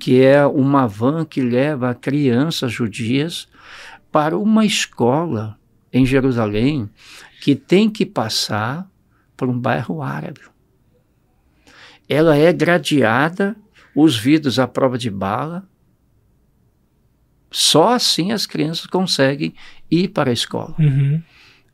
que 0.01 0.21
é 0.21 0.45
uma 0.45 0.89
van 0.89 1.25
que 1.25 1.41
leva 1.41 1.95
crianças 1.95 2.73
judias 2.73 3.47
para 4.11 4.37
uma 4.37 4.65
escola 4.65 5.57
em 5.93 6.05
Jerusalém 6.05 6.89
que 7.41 7.55
tem 7.55 7.89
que 7.89 8.07
passar 8.07 8.89
por 9.37 9.49
um 9.49 9.59
bairro 9.59 10.03
árabe. 10.03 10.41
Ela 12.09 12.37
é 12.37 12.53
gradeada 12.53 13.57
os 13.95 14.17
vidros 14.17 14.59
à 14.59 14.67
prova 14.67 14.97
de 14.97 15.11
bala. 15.11 15.69
Só 17.51 17.93
assim 17.93 18.33
as 18.33 18.47
crianças 18.47 18.87
conseguem 18.87 19.55
ir 19.91 20.09
para 20.09 20.31
a 20.31 20.33
escola. 20.33 20.75
Uhum. 20.79 21.23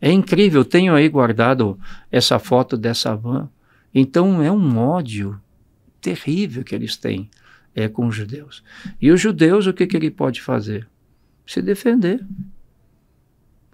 É 0.00 0.10
incrível, 0.10 0.64
tenho 0.64 0.94
aí 0.94 1.08
guardado 1.08 1.78
essa 2.10 2.38
foto 2.38 2.76
dessa 2.76 3.14
van. 3.14 3.48
Então 3.94 4.42
é 4.42 4.50
um 4.50 4.78
ódio 4.78 5.40
terrível 6.00 6.62
que 6.64 6.74
eles 6.74 6.96
têm 6.96 7.28
é, 7.74 7.88
com 7.88 8.06
os 8.06 8.14
judeus. 8.14 8.62
E 9.00 9.10
os 9.10 9.20
judeus, 9.20 9.66
o 9.66 9.72
que, 9.72 9.86
que 9.86 9.96
ele 9.96 10.10
pode 10.10 10.40
fazer? 10.40 10.88
Se 11.46 11.62
defender. 11.62 12.24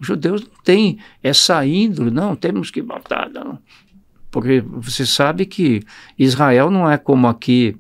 Os 0.01 0.07
judeus 0.07 0.43
não 0.43 0.63
têm 0.63 0.99
essa 1.23 1.65
índole, 1.67 2.11
não, 2.11 2.37
temos 2.37 2.71
que 2.71 2.83
matar, 2.83 3.31
não. 3.31 3.59
Porque 4.31 4.61
você 4.61 5.07
sabe 5.07 5.47
que 5.47 5.83
Israel 6.19 6.71
não 6.71 6.91
é 6.91 6.99
como 6.99 7.29
aqui 7.29 7.77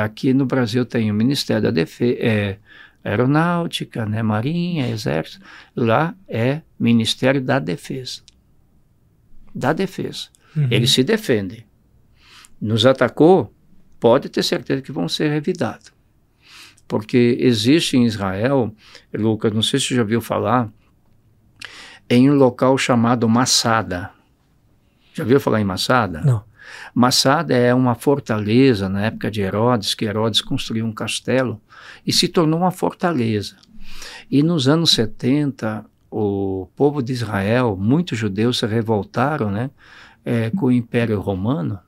aqui 0.00 0.32
no 0.32 0.46
Brasil 0.46 0.84
tem 0.84 1.10
o 1.10 1.14
Ministério 1.14 1.62
da 1.62 1.70
Defesa, 1.70 2.18
é, 2.20 2.58
Aeronáutica, 3.04 4.06
né, 4.06 4.22
Marinha, 4.22 4.88
Exército. 4.88 5.44
Lá 5.76 6.14
é 6.26 6.62
Ministério 6.78 7.40
da 7.40 7.58
Defesa. 7.58 8.22
Da 9.54 9.72
Defesa. 9.72 10.28
Uhum. 10.56 10.68
Eles 10.70 10.90
se 10.90 11.04
defendem. 11.04 11.66
Nos 12.60 12.86
atacou, 12.86 13.52
pode 14.00 14.28
ter 14.28 14.42
certeza 14.42 14.80
que 14.80 14.90
vão 14.90 15.08
ser 15.08 15.28
revidados. 15.28 15.92
Porque 16.88 17.36
existe 17.40 17.96
em 17.96 18.04
Israel, 18.04 18.74
Lucas, 19.12 19.52
não 19.52 19.62
sei 19.62 19.78
se 19.78 19.88
você 19.88 19.96
já 19.96 20.04
viu 20.04 20.20
falar, 20.20 20.70
em 22.08 22.30
um 22.30 22.34
local 22.34 22.76
chamado 22.78 23.28
Massada. 23.28 24.10
Já 25.12 25.24
viu 25.24 25.40
falar 25.40 25.60
em 25.60 25.64
Massada? 25.64 26.20
Não. 26.22 26.44
Massada 26.94 27.54
é 27.54 27.74
uma 27.74 27.94
fortaleza 27.94 28.88
na 28.88 29.06
época 29.06 29.30
de 29.30 29.40
Herodes, 29.40 29.94
que 29.94 30.04
Herodes 30.04 30.40
construiu 30.40 30.84
um 30.86 30.92
castelo 30.92 31.60
e 32.06 32.12
se 32.12 32.28
tornou 32.28 32.60
uma 32.60 32.70
fortaleza. 32.70 33.56
E 34.30 34.42
nos 34.42 34.68
anos 34.68 34.90
70, 34.90 35.84
o 36.10 36.68
povo 36.76 37.02
de 37.02 37.12
Israel, 37.12 37.76
muitos 37.78 38.18
judeus 38.18 38.58
se 38.58 38.66
revoltaram 38.66 39.50
né, 39.50 39.70
é, 40.24 40.50
com 40.50 40.66
o 40.66 40.72
Império 40.72 41.20
Romano. 41.20 41.78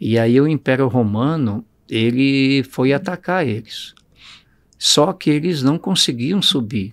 E 0.00 0.18
aí 0.18 0.40
o 0.40 0.48
Império 0.48 0.88
Romano 0.88 1.64
ele 1.88 2.62
foi 2.64 2.92
atacar 2.92 3.46
eles. 3.46 3.94
Só 4.78 5.12
que 5.12 5.30
eles 5.30 5.62
não 5.62 5.78
conseguiam 5.78 6.42
subir, 6.42 6.90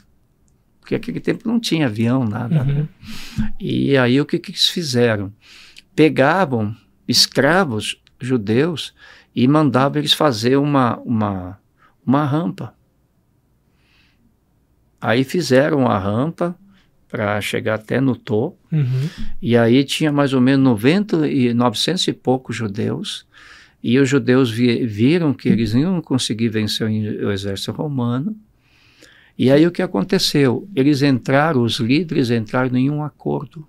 porque 0.79 0.95
naquele 0.95 1.19
tempo 1.19 1.47
não 1.47 1.59
tinha 1.59 1.87
avião, 1.87 2.25
nada. 2.25 2.63
Né? 2.63 2.73
Uhum. 2.73 2.87
Né? 3.37 3.53
E 3.59 3.97
aí 3.97 4.19
o 4.19 4.25
que, 4.25 4.39
que 4.39 4.51
eles 4.51 4.67
fizeram? 4.67 5.31
Pegavam 5.95 6.75
escravos 7.07 8.01
judeus 8.19 8.93
e 9.35 9.47
mandava 9.47 9.99
eles 9.99 10.13
fazer 10.13 10.57
uma, 10.57 10.97
uma, 10.99 11.59
uma 12.05 12.25
rampa. 12.25 12.73
Aí 14.99 15.23
fizeram 15.23 15.87
a 15.87 15.97
rampa 15.97 16.55
para 17.09 17.41
chegar 17.41 17.75
até 17.75 17.99
no 17.99 18.15
topo, 18.15 18.57
uhum. 18.71 19.09
e 19.41 19.57
aí 19.57 19.83
tinha 19.83 20.11
mais 20.13 20.33
ou 20.33 20.39
menos 20.39 20.63
90 20.63 21.27
e 21.27 21.53
900 21.53 22.07
e 22.07 22.13
poucos 22.13 22.55
judeus, 22.55 23.27
e 23.83 23.99
os 23.99 24.07
judeus 24.07 24.49
vi, 24.49 24.85
viram 24.85 25.33
que 25.33 25.49
eles 25.49 25.73
não 25.73 25.81
iam 25.81 26.01
conseguir 26.01 26.47
vencer 26.47 26.87
o, 26.87 27.27
o 27.27 27.31
exército 27.31 27.73
romano, 27.73 28.33
e 29.37 29.51
aí 29.51 29.67
o 29.67 29.71
que 29.71 29.81
aconteceu? 29.81 30.69
Eles 30.73 31.01
entraram, 31.01 31.63
os 31.63 31.79
líderes 31.79 32.29
entraram 32.29 32.77
em 32.77 32.89
um 32.89 33.03
acordo 33.03 33.67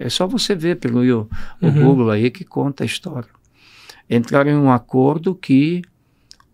é 0.00 0.08
só 0.08 0.26
você 0.26 0.54
ver 0.54 0.76
pelo 0.76 1.00
o 1.00 1.28
uhum. 1.60 1.84
Google 1.84 2.10
aí 2.10 2.30
que 2.30 2.42
conta 2.42 2.82
a 2.82 2.86
história. 2.86 3.28
Entraram 4.08 4.50
em 4.50 4.56
um 4.56 4.72
acordo 4.72 5.34
que 5.34 5.82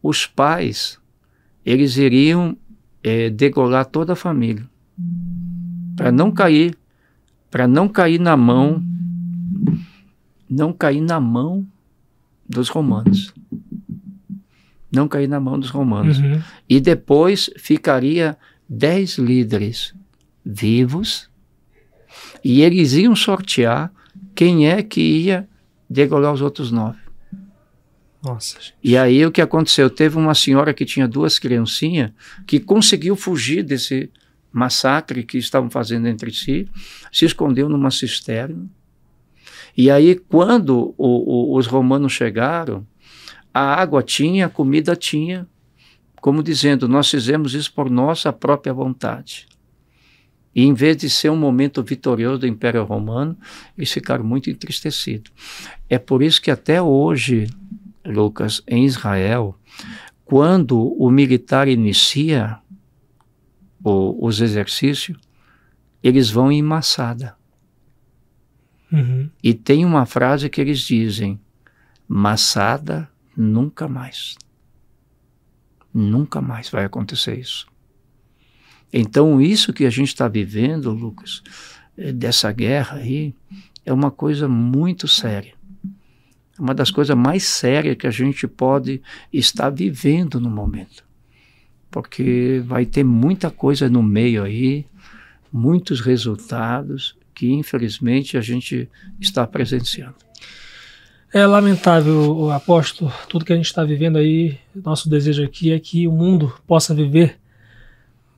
os 0.03 0.27
pais 0.27 0.99
eles 1.65 1.97
iriam 1.97 2.57
é, 3.05 3.31
degolar 3.31 3.87
toda 3.87 4.15
a 4.15 4.17
família 4.17 4.69
para 5.95 6.11
não 6.11 6.33
cair, 6.33 6.77
para 7.49 7.69
não 7.69 7.89
cair 7.89 8.19
na 8.19 8.37
mão, 8.37 8.83
não 10.51 10.73
cair 10.73 11.01
na 11.01 11.21
mão 11.21 11.65
dos 12.49 12.69
romanos, 12.69 13.33
não 14.91 15.07
cair 15.07 15.29
na 15.29 15.39
mão 15.39 15.59
dos 15.59 15.71
romanos. 15.71 16.19
Uhum. 16.19 16.43
E 16.69 16.81
depois 16.81 17.49
ficaria 17.57 18.37
dez 18.69 19.19
líderes 19.19 19.95
vivos 20.45 21.31
e 22.47 22.63
eles 22.63 22.93
iam 22.93 23.17
sortear 23.17 23.93
quem 24.33 24.69
é 24.69 24.81
que 24.81 25.01
ia 25.01 25.49
degolar 25.91 26.33
os 26.33 26.41
outros 26.41 26.71
nove. 26.71 27.01
Nossa. 28.23 28.61
Gente. 28.61 28.75
E 28.85 28.97
aí 28.97 29.27
o 29.27 29.33
que 29.33 29.43
aconteceu? 29.43 29.91
Teve 29.91 30.17
uma 30.17 30.33
senhora 30.33 30.73
que 30.73 30.85
tinha 30.85 31.09
duas 31.09 31.41
criancinhas 31.41 32.13
que 32.47 32.61
conseguiu 32.61 33.17
fugir 33.17 33.65
desse 33.65 34.09
massacre 34.53 35.25
que 35.25 35.39
estavam 35.39 35.69
fazendo 35.69 36.07
entre 36.07 36.33
si, 36.33 36.69
se 37.11 37.25
escondeu 37.25 37.69
numa 37.69 37.91
cisterna. 37.91 38.65
E 39.77 39.91
aí, 39.91 40.15
quando 40.15 40.95
o, 40.97 41.53
o, 41.53 41.57
os 41.57 41.67
romanos 41.67 42.13
chegaram, 42.13 42.87
a 43.53 43.75
água 43.75 44.05
tinha, 44.05 44.47
a 44.47 44.49
comida 44.49 44.95
tinha, 44.95 45.49
como 46.21 46.45
dizendo, 46.45 46.87
nós 46.87 47.11
fizemos 47.11 47.55
isso 47.55 47.75
por 47.75 47.91
nossa 47.91 48.33
própria 48.33 48.73
vontade. 48.73 49.49
E 50.57 50.65
em 50.65 50.73
vez 50.73 50.97
de 50.97 51.11
ser 51.11 51.29
um 51.29 51.37
momento 51.37 51.83
vitorioso 51.83 52.39
do 52.39 52.47
Império 52.47 52.83
Romano, 52.83 53.37
eles 53.77 53.93
ficaram 53.93 54.25
muito 54.25 54.49
entristecidos. 54.49 55.31
É 55.87 55.99
por 55.99 56.23
isso 56.23 56.41
que 56.41 56.51
até 56.51 56.81
hoje 56.81 57.47
Lucas, 58.03 58.63
em 58.67 58.87
Israel, 58.87 59.55
quando 60.25 60.81
o 60.99 61.11
militar 61.11 61.69
inicia 61.69 62.59
o, 63.85 64.27
os 64.27 64.41
exercícios, 64.41 65.19
eles 66.03 66.31
vão 66.31 66.51
em 66.51 66.63
massada. 66.63 67.37
Uhum. 68.91 69.29
E 69.43 69.53
tem 69.53 69.85
uma 69.85 70.07
frase 70.07 70.49
que 70.49 70.59
eles 70.59 70.79
dizem: 70.79 71.39
massada 72.09 73.11
nunca 73.37 73.87
mais. 73.87 74.37
Nunca 75.93 76.41
mais 76.41 76.71
vai 76.71 76.87
acontecer 76.87 77.39
isso. 77.39 77.67
Então, 78.93 79.41
isso 79.41 79.73
que 79.73 79.85
a 79.85 79.91
gente 79.91 80.09
está 80.09 80.29
vivendo, 80.29 80.91
Lucas, 80.93 81.43
eh, 81.97 82.13
dessa 82.13 82.51
guerra 82.53 82.99
aí, 82.99 83.35
é 83.85 83.93
uma 83.93 84.11
coisa 84.11 84.49
muito 84.49 85.07
séria 85.07 85.57
uma 86.59 86.75
das 86.75 86.91
coisas 86.91 87.17
mais 87.17 87.45
sérias 87.45 87.97
que 87.97 88.07
a 88.07 88.11
gente 88.11 88.47
pode 88.47 89.01
estar 89.33 89.71
vivendo 89.71 90.41
no 90.41 90.51
momento. 90.51 91.05
Porque 91.91 92.63
vai 92.67 92.85
ter 92.85 93.05
muita 93.05 93.51
coisa 93.51 93.89
no 93.89 94.03
meio 94.03 94.43
aí, 94.43 94.87
muitos 95.53 96.01
resultados 96.01 97.17
que 97.35 97.53
infelizmente 97.53 98.37
a 98.37 98.41
gente 98.41 98.89
está 99.21 99.47
presenciando. 99.47 100.15
É 101.33 101.45
lamentável, 101.45 102.51
apóstolo, 102.51 103.13
tudo 103.29 103.45
que 103.45 103.53
a 103.53 103.57
gente 103.57 103.67
está 103.67 103.85
vivendo 103.85 104.17
aí. 104.17 104.59
Nosso 104.75 105.11
desejo 105.11 105.45
aqui 105.45 105.71
é 105.71 105.79
que 105.79 106.09
o 106.09 106.13
mundo 106.13 106.55
possa 106.67 106.95
viver 106.95 107.39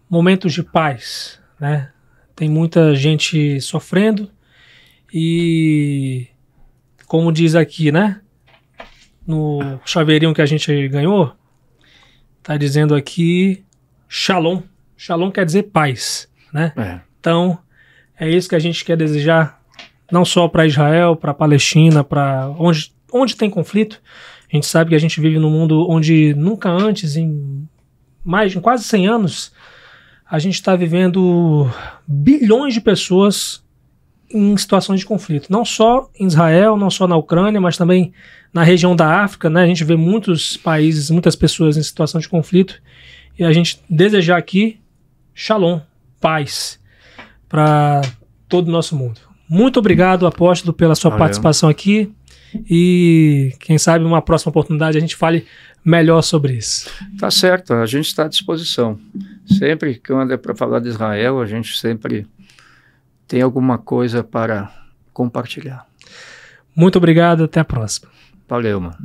momentos 0.09 0.53
de 0.53 0.62
paz, 0.62 1.38
né? 1.61 1.90
Tem 2.35 2.49
muita 2.49 2.94
gente 2.94 3.61
sofrendo 3.61 4.31
e 5.12 6.29
como 7.07 7.33
diz 7.33 7.55
aqui, 7.55 7.90
né? 7.90 8.21
No 9.27 9.81
chaveirinho 9.85 10.35
que 10.35 10.42
a 10.42 10.47
gente 10.47 10.88
ganhou, 10.88 11.35
tá 12.42 12.57
dizendo 12.57 12.94
aqui 12.94 13.64
Shalom. 14.09 14.62
Shalom 14.97 15.31
quer 15.31 15.44
dizer 15.44 15.64
paz, 15.64 16.29
né? 16.53 16.73
É. 16.77 17.01
Então, 17.21 17.59
é 18.18 18.29
isso 18.29 18.49
que 18.49 18.55
a 18.55 18.61
gente 18.61 18.85
quer 18.85 18.97
desejar, 18.97 19.61
não 20.11 20.25
só 20.25 20.49
para 20.49 20.66
Israel, 20.66 21.14
para 21.14 21.35
Palestina, 21.35 22.03
para 22.03 22.49
onde, 22.59 22.92
onde 23.12 23.37
tem 23.37 23.51
conflito. 23.51 24.01
A 24.51 24.57
gente 24.57 24.66
sabe 24.66 24.90
que 24.90 24.97
a 24.97 25.01
gente 25.01 25.21
vive 25.21 25.38
num 25.38 25.51
mundo 25.51 25.87
onde 25.88 26.35
nunca 26.35 26.71
antes, 26.71 27.16
em 27.16 27.68
mais 28.25 28.53
de 28.53 28.61
quase 28.61 28.85
100 28.85 29.09
anos, 29.09 29.53
a 30.31 30.38
gente 30.38 30.55
está 30.55 30.77
vivendo 30.77 31.71
bilhões 32.07 32.75
de 32.75 32.81
pessoas 32.81 33.64
em 34.31 34.55
situações 34.57 35.01
de 35.01 35.07
conflito, 35.07 35.51
não 35.51 35.64
só 35.64 36.11
em 36.19 36.27
Israel, 36.27 36.77
não 36.77 36.91
só 36.91 37.09
na 37.09 37.17
Ucrânia, 37.17 37.61
mas 37.61 37.79
também 37.79 38.12
na 38.53 38.62
região 38.62 38.95
da 38.95 39.23
África, 39.23 39.49
né? 39.49 39.62
A 39.62 39.67
gente 39.67 39.85
vê 39.85 39.97
muitos 39.97 40.57
países, 40.57 41.11
muitas 41.11 41.35
pessoas 41.35 41.79
em 41.79 41.83
situação 41.83 42.21
de 42.21 42.29
conflito 42.29 42.81
e 43.38 43.45
a 43.45 43.53
gente 43.53 43.81
desejar 43.88 44.37
aqui 44.37 44.79
shalom, 45.35 45.81
paz 46.21 46.79
para 47.49 48.03
todo 48.49 48.69
o 48.69 48.71
nosso 48.71 48.95
mundo. 48.95 49.21
Muito 49.49 49.79
obrigado, 49.79 50.27
apóstolo, 50.27 50.75
pela 50.75 50.95
sua 50.95 51.11
Valeu. 51.11 51.25
participação 51.25 51.71
aqui 51.71 52.12
e 52.55 53.53
quem 53.61 53.79
sabe 53.79 54.05
uma 54.05 54.23
próxima 54.23 54.51
oportunidade 54.51 54.97
a 54.97 55.01
gente 55.01 55.17
fale 55.17 55.47
melhor 55.85 56.23
sobre 56.23 56.55
isso. 56.55 56.91
Tá 57.19 57.31
certo, 57.31 57.75
a 57.75 57.87
gente 57.87 58.07
está 58.07 58.25
à 58.25 58.29
disposição. 58.29 58.99
Sempre 59.47 59.95
que 59.95 60.11
eu 60.11 60.21
ando 60.21 60.39
para 60.39 60.55
falar 60.55 60.81
de 60.81 60.89
Israel, 60.89 61.41
a 61.41 61.47
gente 61.47 61.77
sempre 61.79 62.27
tem 63.27 63.43
alguma 63.43 63.79
coisa 63.79 64.23
para 64.23 64.71
compartilhar. 65.13 65.87
Muito 66.75 66.97
obrigado, 66.97 67.45
até 67.45 67.61
a 67.61 67.65
próxima. 67.65 68.09
Valeu, 68.49 68.81
mano. 68.81 68.97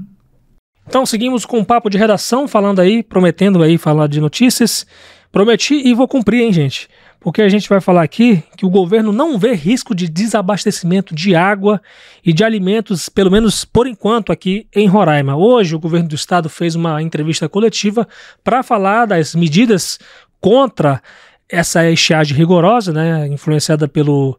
Então 0.88 1.06
seguimos 1.06 1.46
com 1.46 1.60
um 1.60 1.64
papo 1.64 1.90
de 1.90 1.98
redação, 1.98 2.48
falando 2.48 2.80
aí, 2.80 3.02
prometendo 3.02 3.64
aí 3.64 3.78
falar 3.78 4.08
de 4.08 4.20
notícias. 4.20 4.86
Prometi 5.32 5.76
e 5.76 5.94
vou 5.94 6.08
cumprir, 6.08 6.42
hein, 6.42 6.54
gente? 6.54 6.88
Porque 7.24 7.42
a 7.42 7.48
gente 7.48 7.70
vai 7.70 7.80
falar 7.80 8.04
aqui 8.04 8.44
que 8.58 8.66
o 8.66 8.70
governo 8.70 9.14
não 9.14 9.40
vê 9.40 9.54
risco 9.54 9.96
de 9.96 10.10
desabastecimento 10.10 11.16
de 11.16 11.34
água 11.34 11.82
e 12.24 12.34
de 12.34 12.44
alimentos, 12.44 13.08
pelo 13.08 13.32
menos 13.32 13.64
por 13.64 13.88
enquanto, 13.88 14.30
aqui 14.30 14.68
em 14.76 14.88
Roraima. 14.88 15.34
Hoje, 15.34 15.74
o 15.74 15.80
governo 15.80 16.10
do 16.10 16.16
estado 16.16 16.50
fez 16.50 16.76
uma 16.76 17.02
entrevista 17.02 17.48
coletiva 17.48 18.06
para 18.44 18.62
falar 18.62 19.06
das 19.06 19.36
medidas 19.36 19.98
contra 20.42 21.02
essa 21.48 21.90
estiagem 21.90 22.36
rigorosa, 22.36 22.92
né, 22.92 23.26
influenciada 23.28 23.88
pelo 23.88 24.38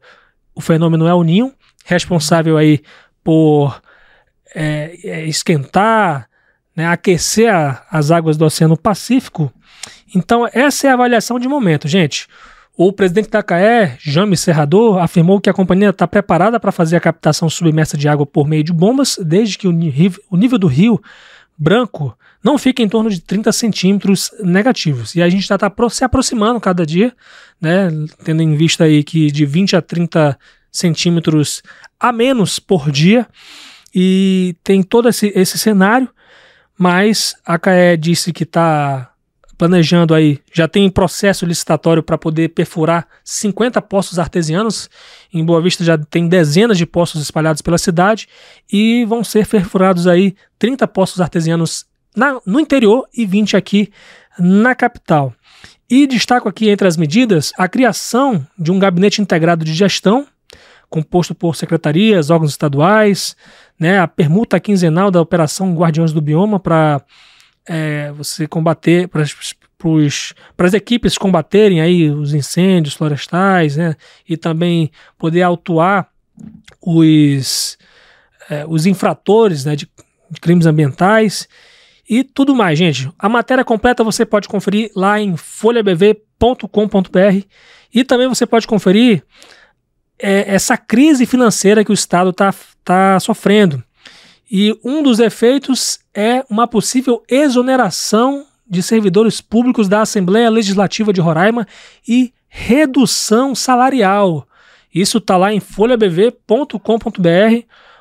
o 0.55 0.61
fenômeno 0.61 1.09
El 1.09 1.23
Ninho, 1.23 1.53
responsável 1.87 2.59
aí 2.59 2.83
por 3.25 3.81
é, 4.55 4.99
é, 5.03 5.25
esquentar, 5.25 6.29
né, 6.77 6.87
aquecer 6.87 7.53
a, 7.53 7.83
as 7.91 8.11
águas 8.11 8.37
do 8.37 8.45
Oceano 8.45 8.77
Pacífico. 8.77 9.51
Então, 10.15 10.47
essa 10.53 10.87
é 10.87 10.91
a 10.91 10.95
avaliação 10.95 11.39
de 11.39 11.49
momento, 11.49 11.89
gente. 11.89 12.29
O 12.77 12.93
presidente 12.93 13.31
da 13.31 13.41
CAE, 13.41 13.97
Jaime 14.01 14.37
Serrador, 14.37 14.99
afirmou 14.99 15.41
que 15.41 15.49
a 15.49 15.55
companhia 15.55 15.91
está 15.91 16.09
preparada 16.09 16.59
para 16.59 16.73
fazer 16.73 16.97
a 16.97 17.01
captação 17.01 17.49
submersa 17.49 17.97
de 17.97 18.09
água 18.09 18.27
por 18.27 18.49
meio 18.49 18.65
de 18.65 18.73
bombas, 18.73 19.17
desde 19.25 19.57
que 19.57 19.69
o, 19.69 19.71
o 20.29 20.37
nível 20.37 20.59
do 20.59 20.67
rio 20.67 21.01
Branco 21.57 22.19
não 22.43 22.59
fica 22.59 22.83
em 22.83 22.89
torno 22.89 23.09
de 23.09 23.21
30 23.21 23.53
centímetros 23.53 24.33
negativos. 24.41 25.15
E 25.15 25.23
a 25.23 25.29
gente 25.29 25.43
está 25.43 25.57
tá 25.57 25.73
se 25.89 26.05
aproximando 26.05 26.61
cada 26.61 26.85
dia, 26.85 27.15
né, 27.61 27.89
tendo 28.25 28.43
em 28.43 28.57
vista 28.57 28.85
aí 28.85 29.05
que 29.05 29.31
de 29.31 29.47
20 29.47 29.77
a 29.77 29.81
30 29.83 30.37
centímetros 30.71 31.63
a 31.99 32.13
menos 32.13 32.59
por 32.59 32.91
dia. 32.91 33.27
E 33.95 34.57
tem 34.65 34.83
todo 34.83 35.09
esse, 35.09 35.33
esse 35.37 35.57
cenário, 35.57 36.09
mas 36.77 37.37
a 37.47 37.57
CAE 37.57 37.97
disse 37.97 38.33
que 38.33 38.43
está 38.43 39.14
planejando 39.57 40.15
aí, 40.15 40.41
já 40.53 40.67
tem 40.67 40.89
processo 40.91 41.47
licitatório 41.47 42.03
para 42.03 42.19
poder 42.19 42.51
perfurar 42.51 43.07
50 43.23 43.81
poços 43.83 44.19
artesianos. 44.19 44.91
Em 45.33 45.45
Boa 45.45 45.61
Vista 45.63 45.85
já 45.85 45.97
tem 45.97 46.29
dezenas 46.29 46.79
de 46.79 46.87
poços 46.87 47.23
espalhados 47.23 47.63
pela 47.63 47.79
cidade 47.79 48.29
e 48.73 49.05
vão 49.05 49.23
ser 49.23 49.47
perfurados 49.47 50.07
aí 50.07 50.35
30 50.59 50.87
poços 50.89 51.21
artesianos 51.21 51.87
na, 52.15 52.41
no 52.47 52.61
interior 52.61 53.07
e 53.13 53.27
20 53.27 53.57
aqui 53.57 53.91
na 54.39 54.75
capital. 54.75 55.33
E 55.89 56.07
destaco 56.07 56.49
aqui 56.49 56.69
entre 56.69 56.89
as 56.89 56.97
medidas 56.97 57.53
a 57.59 57.69
criação 57.69 58.47
de 58.59 58.73
um 58.73 58.79
gabinete 58.79 59.21
integrado 59.21 59.65
de 59.65 59.75
gestão, 59.75 60.27
composto 60.89 61.35
por 61.35 61.57
secretarias, 61.57 62.31
órgãos 62.31 62.51
estaduais, 62.53 63.37
né, 63.79 63.99
a 63.99 64.09
permuta 64.09 64.61
quinzenal 64.61 65.11
da 65.11 65.21
Operação 65.21 65.75
Guardiões 65.75 66.13
do 66.13 66.21
Bioma 66.21 66.59
para 66.59 67.03
é, 67.67 68.13
você 68.13 68.47
combater, 68.47 69.09
para 69.09 69.23
as 69.23 70.75
equipes 70.75 71.19
combaterem 71.19 71.81
aí 71.81 72.11
os 72.11 72.35
incêndios 72.35 72.95
florestais, 72.95 73.77
né, 73.77 73.97
e 74.29 74.37
também 74.37 74.91
poder 75.19 75.43
autuar 75.43 76.09
os, 76.81 77.79
é, 78.51 78.65
os 78.67 78.87
infratores 78.87 79.65
né, 79.65 79.77
de, 79.77 79.89
de 80.31 80.41
crimes 80.41 80.67
ambientais 80.67 81.49
e 82.09 82.23
tudo 82.23 82.55
mais, 82.55 82.79
gente. 82.79 83.11
A 83.19 83.29
matéria 83.29 83.65
completa 83.65 84.05
você 84.05 84.27
pode 84.27 84.49
conferir 84.49 84.91
lá 84.95 85.19
em 85.21 85.37
folhabv.com.br 85.37 86.17
e 87.93 88.05
também 88.05 88.29
você 88.29 88.47
pode 88.47 88.67
conferir 88.67 89.25
é, 90.19 90.55
essa 90.55 90.77
crise 90.77 91.27
financeira 91.27 91.85
que 91.85 91.91
o 91.91 91.95
Estado 91.95 92.31
está 92.31 92.55
tá 92.85 93.19
sofrendo. 93.21 93.83
E 94.51 94.79
um 94.85 95.03
dos 95.03 95.19
efeitos 95.19 95.99
é 96.15 96.45
uma 96.51 96.67
possível 96.67 97.23
exoneração 97.29 98.47
de 98.69 98.83
servidores 98.83 99.41
públicos 99.41 99.89
da 99.89 100.03
Assembleia 100.03 100.51
Legislativa 100.51 101.13
de 101.13 101.21
Roraima 101.21 101.67
e 102.07 102.33
redução 102.49 103.55
salarial. 103.55 104.47
Isso 104.95 105.19
está 105.19 105.37
lá 105.37 105.53
em 105.53 105.61
folhabv.com.br, 105.61 106.79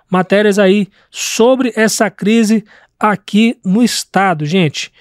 matérias 0.09 0.59
aí 0.59 0.87
sobre 1.09 1.73
essa 1.75 2.09
crise 2.09 2.63
aqui 2.99 3.57
no 3.65 3.81
estado, 3.83 4.45
gente. 4.45 4.91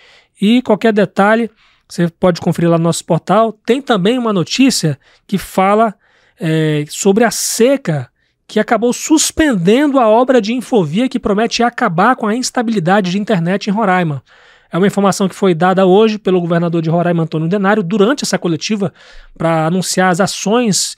E 0.40 0.62
qualquer 0.62 0.92
detalhe, 0.92 1.50
Você 1.88 2.09
pode 2.09 2.40
conferir 2.40 2.70
lá 2.70 2.78
no 2.78 2.85
nosso 2.85 3.05
portal. 3.05 3.52
Tem 3.52 3.83
também 3.83 4.16
uma 4.16 4.33
notícia 4.33 4.98
que 5.26 5.37
fala 5.37 5.94
é, 6.40 6.87
sobre 6.88 7.22
a 7.22 7.31
seca 7.31 8.11
que 8.46 8.61
acabou 8.61 8.92
suspendendo 8.92 9.98
a 9.98 10.09
obra 10.09 10.40
de 10.40 10.52
infovia 10.52 11.09
que 11.09 11.18
promete 11.18 11.62
acabar 11.62 12.16
com 12.16 12.26
a 12.26 12.35
instabilidade 12.35 13.11
de 13.11 13.18
internet 13.18 13.68
em 13.68 13.72
Roraima. 13.72 14.22
É 14.70 14.78
uma 14.78 14.87
informação 14.87 15.28
que 15.28 15.35
foi 15.35 15.55
dada 15.55 15.87
hoje 15.87 16.18
pelo 16.18 16.40
governador 16.40 16.81
de 16.81 16.88
Roraima, 16.88 17.22
Antônio 17.22 17.48
Denário, 17.48 17.83
durante 17.83 18.24
essa 18.24 18.38
coletiva 18.38 18.92
para 19.37 19.66
anunciar 19.66 20.11
as 20.11 20.20
ações 20.20 20.96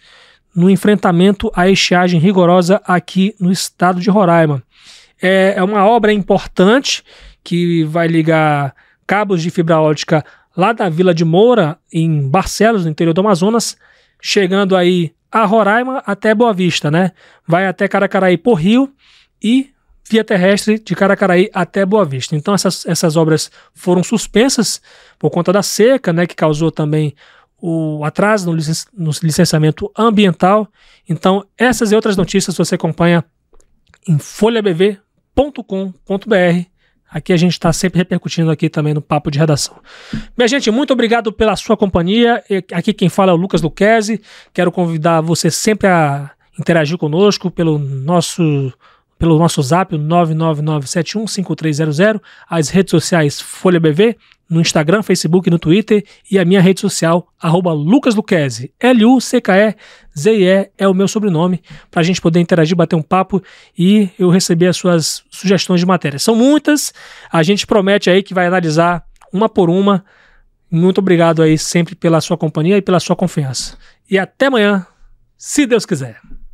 no 0.54 0.70
enfrentamento 0.70 1.50
à 1.54 1.68
estiagem 1.68 2.20
rigorosa 2.20 2.80
aqui 2.84 3.34
no 3.40 3.50
estado 3.50 4.00
de 4.00 4.08
Roraima. 4.08 4.62
É, 5.20 5.54
é 5.56 5.62
uma 5.62 5.84
obra 5.84 6.12
importante 6.12 7.02
que 7.42 7.82
vai 7.84 8.06
ligar 8.06 8.74
cabos 9.06 9.42
de 9.42 9.50
fibra 9.50 9.80
ótica 9.80 10.24
lá 10.56 10.72
da 10.72 10.88
Vila 10.88 11.12
de 11.12 11.24
Moura, 11.24 11.76
em 11.92 12.28
Barcelos, 12.28 12.84
no 12.84 12.90
interior 12.90 13.12
do 13.12 13.20
Amazonas, 13.20 13.76
chegando 14.20 14.76
aí 14.76 15.12
a 15.34 15.44
Roraima 15.44 16.00
até 16.06 16.32
Boa 16.32 16.54
Vista, 16.54 16.92
né? 16.92 17.10
Vai 17.44 17.66
até 17.66 17.88
Caracaraí 17.88 18.38
por 18.38 18.54
rio 18.54 18.94
e 19.42 19.70
via 20.08 20.22
terrestre 20.22 20.78
de 20.78 20.94
Caracaraí 20.94 21.50
até 21.52 21.84
Boa 21.84 22.04
Vista. 22.04 22.36
Então 22.36 22.54
essas, 22.54 22.86
essas 22.86 23.16
obras 23.16 23.50
foram 23.74 24.04
suspensas 24.04 24.80
por 25.18 25.30
conta 25.30 25.52
da 25.52 25.60
seca, 25.60 26.12
né, 26.12 26.24
que 26.24 26.36
causou 26.36 26.70
também 26.70 27.16
o 27.60 28.04
atraso 28.04 28.48
no, 28.48 28.56
licen 28.56 28.74
no 28.96 29.10
licenciamento 29.24 29.90
ambiental. 29.98 30.68
Então 31.08 31.44
essas 31.58 31.90
e 31.90 31.96
outras 31.96 32.16
notícias 32.16 32.56
você 32.56 32.76
acompanha 32.76 33.24
em 34.06 34.20
folhabv.com.br. 34.20 35.00
Aqui 37.14 37.32
a 37.32 37.36
gente 37.36 37.52
está 37.52 37.72
sempre 37.72 37.98
repercutindo 37.98 38.50
aqui 38.50 38.68
também 38.68 38.92
no 38.92 39.00
papo 39.00 39.30
de 39.30 39.38
redação. 39.38 39.76
Minha 40.36 40.48
gente, 40.48 40.68
muito 40.68 40.92
obrigado 40.92 41.32
pela 41.32 41.54
sua 41.54 41.76
companhia. 41.76 42.42
Aqui 42.72 42.92
quem 42.92 43.08
fala 43.08 43.30
é 43.30 43.34
o 43.34 43.36
Lucas 43.36 43.62
Luquezzi. 43.62 44.20
Quero 44.52 44.72
convidar 44.72 45.20
você 45.20 45.48
sempre 45.48 45.86
a 45.86 46.32
interagir 46.58 46.98
conosco 46.98 47.52
pelo 47.52 47.78
nosso 47.78 48.72
pelo 49.18 49.38
nosso 49.38 49.62
zap, 49.62 49.96
999715300, 49.96 52.20
as 52.48 52.68
redes 52.68 52.90
sociais 52.90 53.40
Folha 53.40 53.80
BV, 53.80 54.16
no 54.48 54.60
Instagram, 54.60 55.02
Facebook, 55.02 55.50
no 55.50 55.58
Twitter 55.58 56.04
e 56.30 56.38
a 56.38 56.44
minha 56.44 56.60
rede 56.60 56.80
social, 56.80 57.26
arroba 57.40 57.72
Lucas 57.72 58.14
L-U-C-K-E-Z-I-E 58.80 60.70
é 60.76 60.88
o 60.88 60.94
meu 60.94 61.08
sobrenome, 61.08 61.62
para 61.90 62.00
a 62.00 62.04
gente 62.04 62.20
poder 62.20 62.40
interagir, 62.40 62.76
bater 62.76 62.96
um 62.96 63.02
papo 63.02 63.42
e 63.76 64.10
eu 64.18 64.30
receber 64.30 64.66
as 64.66 64.76
suas 64.76 65.24
sugestões 65.30 65.80
de 65.80 65.86
matéria. 65.86 66.18
São 66.18 66.36
muitas, 66.36 66.92
a 67.32 67.42
gente 67.42 67.66
promete 67.66 68.10
aí 68.10 68.22
que 68.22 68.34
vai 68.34 68.46
analisar 68.46 69.04
uma 69.32 69.48
por 69.48 69.70
uma. 69.70 70.04
Muito 70.70 70.98
obrigado 70.98 71.42
aí 71.42 71.56
sempre 71.56 71.94
pela 71.94 72.20
sua 72.20 72.36
companhia 72.36 72.76
e 72.76 72.82
pela 72.82 73.00
sua 73.00 73.16
confiança. 73.16 73.78
E 74.10 74.18
até 74.18 74.46
amanhã, 74.46 74.86
se 75.36 75.66
Deus 75.66 75.86
quiser. 75.86 76.20